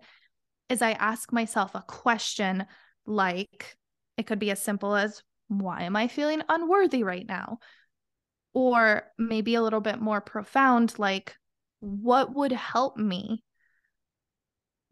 [0.68, 2.66] is I ask myself a question
[3.06, 3.76] like,
[4.16, 7.58] it could be as simple as, why am I feeling unworthy right now?
[8.54, 11.36] Or maybe a little bit more profound like
[11.80, 13.42] what would help me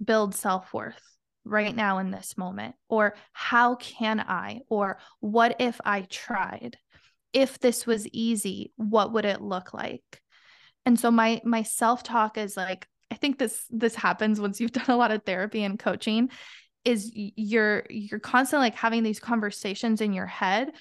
[0.05, 1.01] build self-worth
[1.45, 2.75] right now in this moment?
[2.89, 4.61] Or how can I?
[4.69, 6.77] Or what if I tried?
[7.33, 10.21] If this was easy, what would it look like?
[10.85, 14.91] And so my my self-talk is like I think this this happens once you've done
[14.91, 16.31] a lot of therapy and coaching
[16.85, 20.73] is you're you're constantly like having these conversations in your head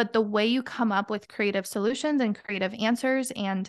[0.00, 3.68] but the way you come up with creative solutions and creative answers and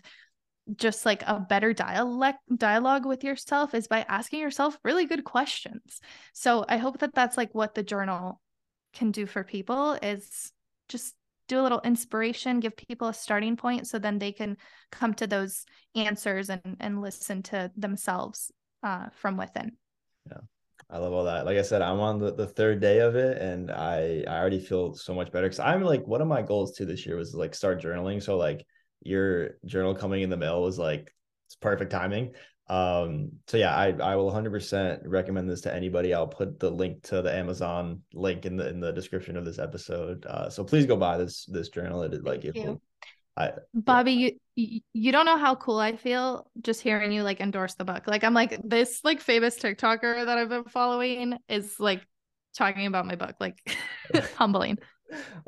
[0.77, 5.99] just like a better dialect dialogue with yourself is by asking yourself really good questions.
[6.31, 8.39] So I hope that that's like what the journal
[8.93, 10.53] can do for people is
[10.87, 11.15] just
[11.49, 14.55] do a little inspiration, give people a starting point so then they can
[14.89, 15.65] come to those
[15.95, 18.53] answers and and listen to themselves
[18.83, 19.73] uh, from within.
[20.29, 20.37] Yeah.
[20.91, 21.45] I love all that.
[21.45, 24.59] Like I said, I'm on the, the third day of it and I I already
[24.59, 27.33] feel so much better because I'm like one of my goals too this year was
[27.33, 28.21] like start journaling.
[28.21, 28.65] So like
[29.01, 31.13] your journal coming in the mail was like
[31.47, 32.33] it's perfect timing.
[32.67, 36.13] Um, so yeah, I I will 100% recommend this to anybody.
[36.13, 39.59] I'll put the link to the Amazon link in the in the description of this
[39.59, 40.25] episode.
[40.25, 42.03] Uh, so please go buy this this journal.
[42.03, 42.81] It like it will.
[43.37, 44.27] I, Bobby, yeah.
[44.27, 44.39] you
[44.93, 48.07] you don't know how cool I feel just hearing you like endorse the book.
[48.07, 52.05] Like I'm like this like famous TikToker that I've been following is like
[52.57, 53.35] talking about my book.
[53.39, 53.57] Like
[54.35, 54.77] humbling.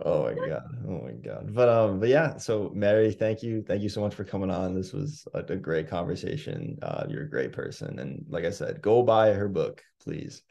[0.04, 0.64] Oh my god.
[0.90, 1.56] Oh my god.
[1.56, 3.64] But um but yeah so mary thank you.
[3.66, 4.76] Thank you so much for coming on.
[4.76, 6.78] This was a, a great conversation.
[6.82, 7.98] Uh you're a great person.
[8.00, 10.44] And like i said go buy her book please.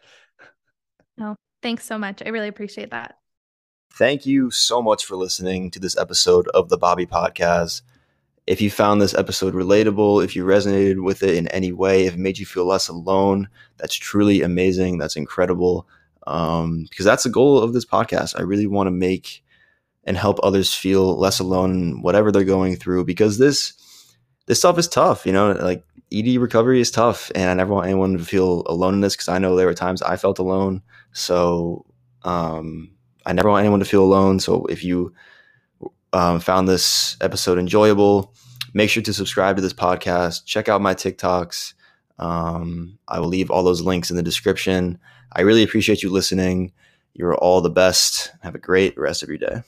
[1.18, 2.22] No thanks so much.
[2.24, 3.16] I really appreciate that.
[3.92, 7.82] Thank you so much for listening to this episode of the Bobby Podkazz
[8.46, 12.14] if you found this episode relatable if you resonated with it in any way if
[12.14, 15.86] it made you feel less alone that's truly amazing that's incredible
[16.26, 18.38] um, because that's the goal of this podcast.
[18.38, 19.44] I really want to make
[20.04, 23.74] and help others feel less alone, whatever they're going through, because this
[24.46, 25.26] this stuff is tough.
[25.26, 28.94] You know, like ED recovery is tough, and I never want anyone to feel alone
[28.94, 30.82] in this because I know there were times I felt alone.
[31.12, 31.86] So
[32.22, 32.90] um,
[33.26, 34.40] I never want anyone to feel alone.
[34.40, 35.12] So if you
[36.12, 38.34] um, found this episode enjoyable,
[38.74, 40.44] make sure to subscribe to this podcast.
[40.44, 41.74] Check out my TikToks.
[42.18, 44.98] Um, I will leave all those links in the description.
[45.32, 46.72] I really appreciate you listening.
[47.14, 48.32] You're all the best.
[48.42, 49.62] Have a great rest of your day.